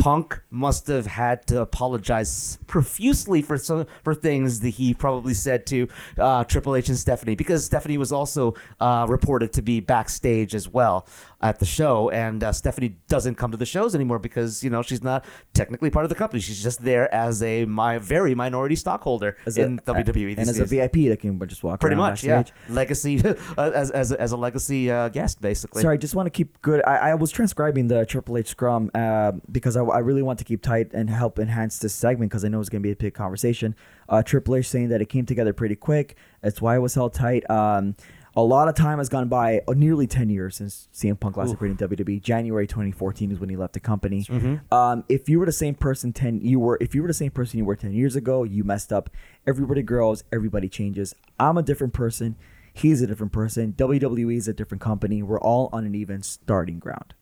[0.00, 5.66] Punk must have had to apologize profusely for some for things that he probably said
[5.66, 10.54] to uh, Triple H and Stephanie because Stephanie was also uh, reported to be backstage
[10.54, 11.06] as well.
[11.42, 14.82] At the show, and uh, Stephanie doesn't come to the shows anymore because you know
[14.82, 15.24] she's not
[15.54, 16.40] technically part of the company.
[16.40, 20.36] She's just there as a my very minority stockholder As in a, WWE.
[20.38, 20.64] and as a.
[20.70, 22.44] VIP that can just walk Pretty much, yeah.
[22.68, 23.20] Legacy
[23.58, 25.82] as as a, as a legacy uh, guest, basically.
[25.82, 26.82] Sorry, I just want to keep good.
[26.84, 30.44] I, I was transcribing the Triple H scrum uh, because I, I really want to
[30.44, 32.96] keep tight and help enhance this segment because I know it's going to be a
[32.96, 33.74] big conversation.
[34.08, 36.16] Uh, Triple H saying that it came together pretty quick.
[36.42, 37.48] That's why it was held tight.
[37.50, 37.96] Um,
[38.36, 41.52] a lot of time has gone by, uh, nearly 10 years since CM Punk last
[41.54, 42.22] appeared in WWE.
[42.22, 44.24] January 2014 is when he left the company.
[44.70, 47.30] Um, if you were the same person 10 you were if you were the same
[47.32, 49.10] person you were 10 years ago, you messed up.
[49.46, 51.14] Everybody grows, everybody changes.
[51.38, 52.36] I'm a different person.
[52.72, 53.72] He's a different person.
[53.76, 55.22] WWE is a different company.
[55.22, 57.14] We're all on an even starting ground.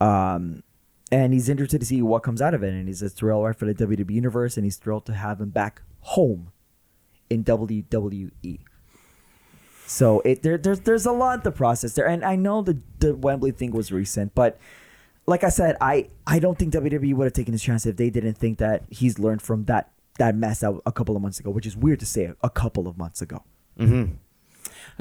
[0.00, 0.64] Um,
[1.12, 2.72] and he's interested to see what comes out of it.
[2.72, 5.50] And he's a thrilled right for the WWE universe, and he's thrilled to have him
[5.50, 6.50] back home
[7.30, 8.58] in WWE.
[9.92, 13.14] So it there, there's there's a lot to process there, and I know the the
[13.14, 14.58] Wembley thing was recent, but
[15.26, 18.08] like I said, I I don't think WWE would have taken his chance if they
[18.08, 21.50] didn't think that he's learned from that that mess out a couple of months ago,
[21.50, 23.44] which is weird to say a couple of months ago.
[23.78, 24.14] Mm-hmm.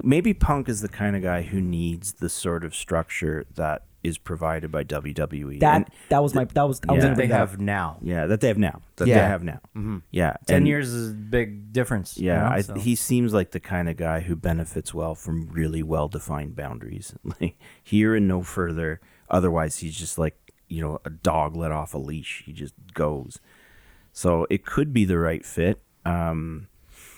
[0.03, 4.17] Maybe Punk is the kind of guy who needs the sort of structure that is
[4.17, 5.59] provided by WWE.
[5.59, 7.09] That And- that was my that was I was Yeah.
[7.09, 7.97] gonna that they have now.
[8.01, 8.81] yeah, that they have now.
[8.97, 9.15] That Yeah.
[9.21, 9.59] they have now.
[10.11, 12.17] Yeah, 10 and- years is a big difference.
[12.17, 12.73] you Yeah, know, I, so.
[12.75, 17.13] he seems like the kind of guy who benefits well from really well defined boundaries.
[17.39, 18.99] Like here and no further.
[19.29, 20.35] Otherwise, he's just like
[20.67, 22.43] you know a dog let off a leash.
[22.45, 23.39] He just goes.
[24.13, 25.81] So it could be the right fit.
[26.05, 26.67] Um,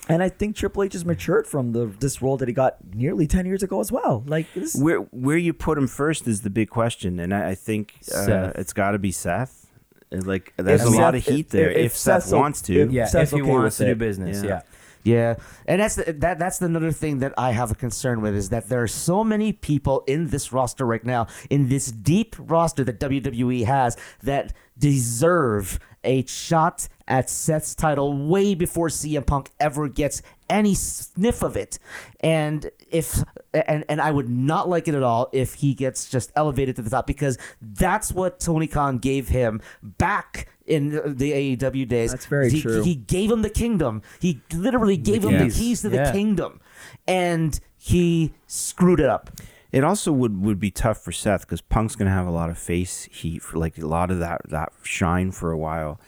[0.10, 3.26] And I think Triple H has matured from the this role that he got nearly
[3.26, 4.24] ten years ago as well.
[4.28, 7.56] Like this, where where you put him first is the big question, and I, I
[7.56, 9.68] think uh, it's got to be Seth.
[10.12, 11.72] Like there's If a lot of heat if- there.
[11.72, 13.94] if If, Seth Seth's- wants to, if- yeah, Seth's if he okay wants with to
[13.94, 14.50] do business, Yeah.
[14.50, 14.62] yeah.
[15.06, 15.36] Yeah,
[15.68, 16.40] and that's the, that.
[16.40, 19.52] That's another thing that I have a concern with is that there are so many
[19.52, 25.78] people in this roster right now, in this deep roster that WWE has, that deserve
[26.04, 31.80] a shot at Seth's title way before CM Punk ever gets any sniff of it.
[32.20, 33.24] And if
[33.54, 36.82] and and I would not like it at all if he gets just elevated to
[36.82, 42.12] the top because that's what Tony Khan gave him back in the AEW days.
[42.12, 42.84] That's very he, true.
[42.84, 44.02] He gave him the kingdom.
[44.20, 45.58] He literally gave him the keys.
[45.58, 46.62] keys to the kingdom,
[47.08, 49.32] and he screwed it up.
[49.74, 52.50] It also would, would be tough for Seth because Punk's going to have a lot
[52.50, 56.00] of face heat for like a lot of that that shine for a while.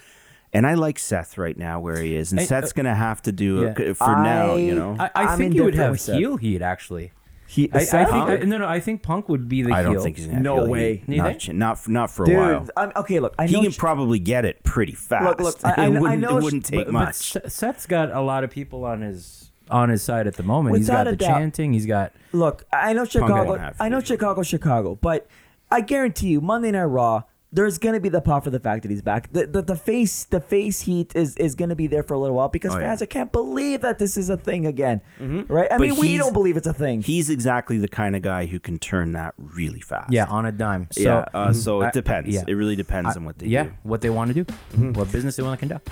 [0.53, 2.95] And I like Seth right now where he is, and I- Seth's uh, going to
[2.95, 3.73] have to do Yeah.
[3.89, 4.55] it for now.
[4.55, 6.15] You know, I, I think he would have with Seth.
[6.17, 7.11] heel heat actually.
[7.47, 8.67] he, I, I think I, no, no.
[8.67, 9.93] I think Punk would be the I heel.
[9.93, 10.43] don't think he's going to.
[10.43, 11.03] No way.
[11.07, 12.37] You Not, not not for a dude.
[12.37, 12.67] while.
[12.77, 13.63] I'm, okay, look, I He know.
[13.63, 15.39] can probably get it pretty fast.
[15.39, 17.15] look, I- I- I it wouldn't, know it wouldn't take But, but much.
[17.15, 20.77] Seth- Seth's got a lot of people on his on his side at the moment.
[20.77, 21.27] he's got the doubt.
[21.27, 21.73] chanting.
[21.73, 23.55] He's got Look, I know Chicago.
[23.57, 23.99] have I know.
[24.01, 25.27] Chicago, Chicago, but
[25.71, 27.23] I guarantee you, Monday Night Raw,
[27.55, 29.31] there's gonna be the pop for the fact that he's back.
[29.31, 32.35] The the, the face the face heat is is gonna be there for a little
[32.35, 32.87] while because Oh, yeah.
[32.89, 35.51] fans I can't believe that this is a thing again, mm-hmm.
[35.51, 35.71] right?
[35.71, 37.01] I But mean, we don't believe it's a thing.
[37.01, 40.11] He's exactly the kind of guy who can turn that really fast.
[40.11, 40.87] yeah on a dime.
[40.91, 41.25] So yeah.
[41.33, 41.53] Uh, mm-hmm.
[41.53, 42.29] so I- it depends.
[42.29, 42.43] yeah.
[42.47, 43.73] It really depends I- on what they yeah, do.
[43.83, 44.93] what they want to do, mm-hmm.
[44.93, 45.89] what business they want to conduct.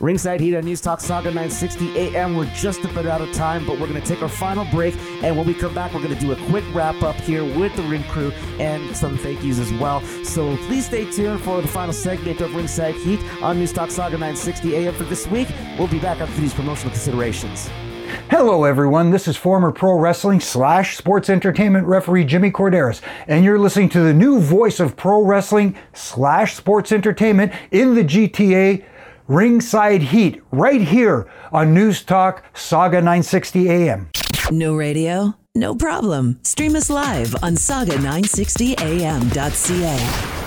[0.00, 2.36] Ringside Heat on News Talk Sauga 960 AM.
[2.36, 4.94] We're just about out of time, but we're going to take our final break.
[5.22, 7.74] And when we come back, we're going to do a quick wrap up here with
[7.76, 10.00] the ring crew and some thank yous as well.
[10.24, 14.12] So please stay tuned for the final segment of Ringside Heat on News Talk Sauga
[14.12, 15.48] 960 AM for this week.
[15.78, 17.70] We'll be back after these promotional considerations.
[18.30, 19.10] Hello, everyone.
[19.10, 24.00] This is former pro wrestling slash sports entertainment referee Jimmy Korderas, and you're listening to
[24.00, 28.84] the new voice of pro wrestling slash sports entertainment in the GTA
[29.28, 34.10] Ringside Heat right here on News Talk Saga 960 AM.
[34.50, 35.34] No radio?
[35.54, 36.40] No problem.
[36.42, 40.41] Stream us live on sauga960am.ca.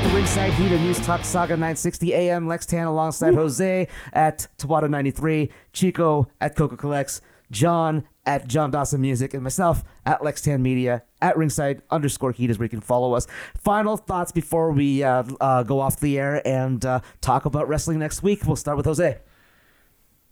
[0.00, 2.46] back to Ringside Heat and News Talk Sauga 960 AM.
[2.46, 7.20] Lex Tan alongside Jose at Tawada 93, Chico at Coca Collects,
[7.50, 12.50] John at John Dawson Music, and myself at Lex Tan Media at Ringside underscore Heat
[12.50, 13.26] is where you can follow us.
[13.58, 17.98] Final thoughts before we uh, uh, go off the air and uh, talk about wrestling
[17.98, 18.46] next week.
[18.46, 19.18] We'll start with Jose.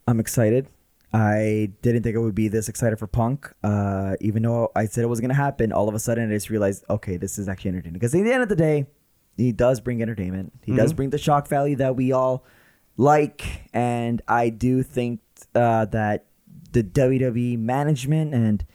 [0.07, 0.69] I'm excited.
[1.13, 3.53] I didn't think I would be this excited for Punk.
[3.63, 6.35] Uh, even though I said it was going to happen, all of a sudden I
[6.35, 7.95] just realized, okay, this is actually entertaining.
[7.95, 8.87] Because at the end of the day,
[9.39, 10.53] he does bring entertainment.
[10.65, 12.45] He does bring the shock value that we all
[12.97, 13.71] like.
[13.73, 15.21] And I do think
[15.55, 16.27] uh, that
[16.73, 18.67] the WWE management and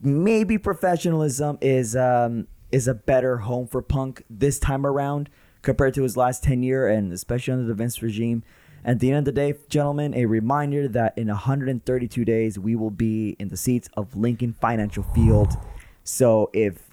[0.00, 5.28] maybe professionalism is um, is a better home for Punk this time around
[5.62, 8.42] compared to his last 10 year and especially under the Vince regime.
[8.84, 12.90] At the end of the day, gentlemen, a reminder that in 132 days we will
[12.90, 15.56] be in the seats of Lincoln Financial Field.
[16.04, 16.88] So if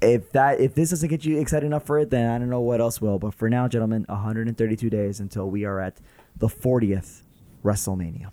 [0.00, 2.60] if that if this doesn't get you excited enough for it, then I don't know
[2.60, 3.18] what else will.
[3.18, 6.00] But for now, gentlemen, 132 days until we are at
[6.36, 7.22] the 40th
[7.64, 8.30] WrestleMania.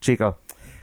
[0.00, 0.36] Chico.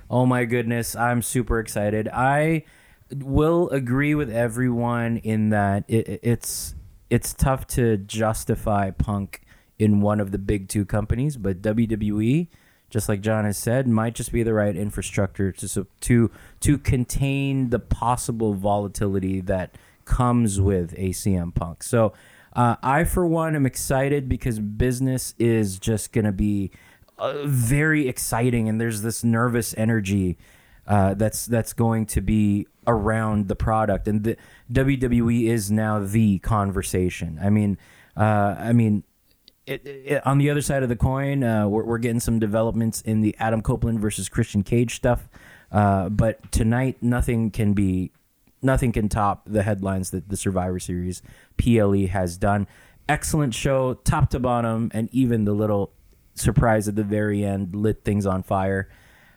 [0.10, 2.08] Oh my goodness, I'm super excited.
[2.10, 2.66] I
[3.12, 6.76] will agree with everyone in that it, it's
[7.10, 9.42] it's tough to justify Punk
[9.78, 12.48] in one of the big two companies, but WWE,
[12.90, 16.32] just like John has said, might just be the right infrastructure to to
[16.62, 21.84] to contain the possible volatility that comes with ACM Punk.
[21.84, 22.14] So
[22.56, 26.72] uh, I, for one, am excited because business is just going to be
[27.18, 30.38] uh, very exciting, and there's this nervous energy
[30.86, 34.38] uh, that's that's going to be around the product, and the
[34.72, 37.39] WWE is now the conversation.
[37.41, 37.78] I mean,
[38.16, 39.04] uh, I mean.
[39.66, 42.99] It, it, on the other side of the coin, uh, we're, we're getting some developments
[42.99, 45.30] in the Adam Copeland versus Christian Cage stuff.
[45.72, 48.12] Uh, but tonight, nothing can be
[48.64, 51.22] nothing can top the headlines that the Survivor Series
[51.57, 52.68] PLE has done.
[53.09, 55.91] Excellent show, top to bottom, and even the little
[56.36, 58.89] surprise at the very end lit things on fire.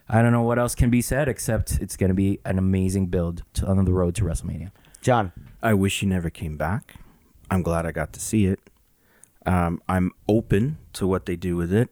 [0.08, 3.06] I don't know what else can be said except it's going to be an amazing
[3.06, 4.70] build to, on the road to WrestleMania.
[5.00, 5.32] John.
[5.62, 6.94] I wish he never came back.
[7.50, 8.60] I'm glad I got to see it.
[9.44, 11.88] Um, I'm open to what they do with it,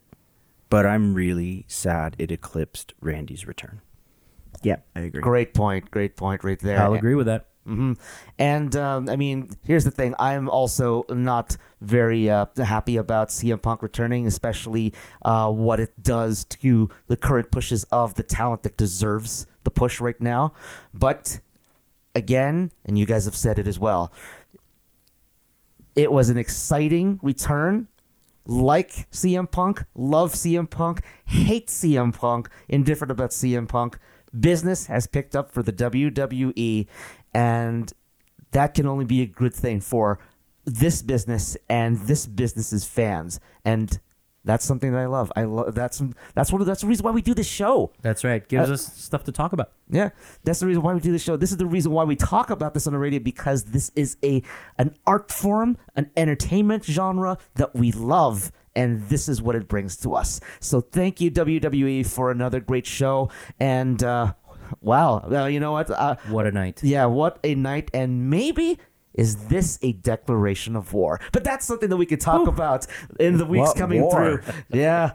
[0.68, 3.80] but I'm really sad it eclipsed Randy's return.
[4.64, 5.20] Yeah, I agree.
[5.20, 5.90] Great point.
[5.90, 6.80] Great point right there.
[6.80, 7.46] I'll agree with that.
[7.66, 7.92] hmm
[8.38, 13.60] And um, I mean, here's the thing: I'm also not very uh, happy about CM
[13.60, 14.92] Punk returning, especially
[15.22, 20.00] uh, what it does to the current pushes of the talent that deserves the push
[20.00, 20.52] right now.
[20.92, 21.40] But
[22.14, 24.12] again, and you guys have said it as well,
[25.94, 27.88] it was an exciting return.
[28.46, 33.98] Like CM Punk, love CM Punk, hate CM Punk, indifferent about CM Punk.
[34.38, 36.86] Business has picked up for the WWE,
[37.32, 37.92] and
[38.52, 40.18] that can only be a good thing for
[40.64, 43.38] this business and this business's fans.
[43.64, 43.98] And
[44.46, 45.32] that's something that I love.
[45.36, 46.02] I love that's
[46.34, 47.92] that's one of that's the reason why we do this show.
[48.02, 48.46] That's right.
[48.46, 49.72] Gives Uh, us stuff to talk about.
[49.88, 50.10] Yeah,
[50.44, 51.36] that's the reason why we do this show.
[51.36, 54.16] This is the reason why we talk about this on the radio because this is
[54.22, 54.42] a
[54.78, 59.96] an art form, an entertainment genre that we love, and this is what it brings
[59.98, 60.40] to us.
[60.60, 64.34] So thank you WWE for another great show, and uh,
[64.80, 65.90] wow, uh, you know what?
[65.90, 66.80] Uh, What a night.
[66.82, 68.78] yeah, what a night, and maybe.
[69.16, 71.20] Is this a declaration of war?
[71.30, 72.88] But that's something that we could talk about
[73.20, 74.10] in the weeks What coming war?
[74.42, 74.54] through.
[74.72, 75.12] Yeah,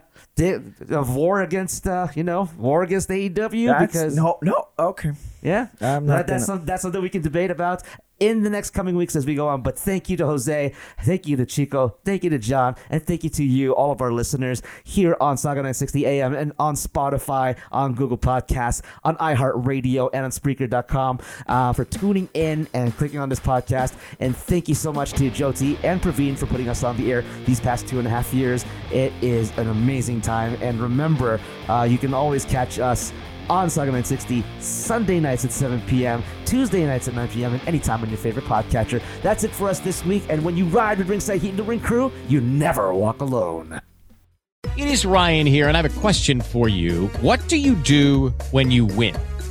[0.90, 5.12] of war against, uh, you know, war against AEW That's, because no, no, okay.
[5.42, 7.84] yeah, That- that's some, that's something we can debate about
[8.20, 9.62] in the next coming weeks as we go on.
[9.62, 13.24] But thank you to Jose, thank you to Chico, thank you to John, and thank
[13.24, 17.58] you to you, all of our listeners here on Sauga 960 AM and on Spotify,
[17.72, 23.30] on Google Podcasts, on iHeartRadio, and on Spreaker.com uh, for tuning in and clicking on
[23.30, 23.96] this podcast.
[24.20, 27.24] And thank you so much to Jyoti and Praveen for putting us on the air
[27.46, 28.66] these past two and a half years.
[28.92, 30.58] It is an amazing time.
[30.62, 33.14] And remember, uh, you can always catch us
[33.50, 38.02] on Sauga 960, Sunday nights at 7 p.m., Tuesday nights at 9 p.m., and anytime
[38.02, 39.02] on your favorite podcatcher.
[39.22, 40.24] That's it for us this week.
[40.30, 43.82] And when you ride with Ringside Heat and the Ring Crew, you never walk alone.
[44.78, 47.08] It is Ryan here, and I have a question for you.
[47.22, 49.16] What do you do when you win?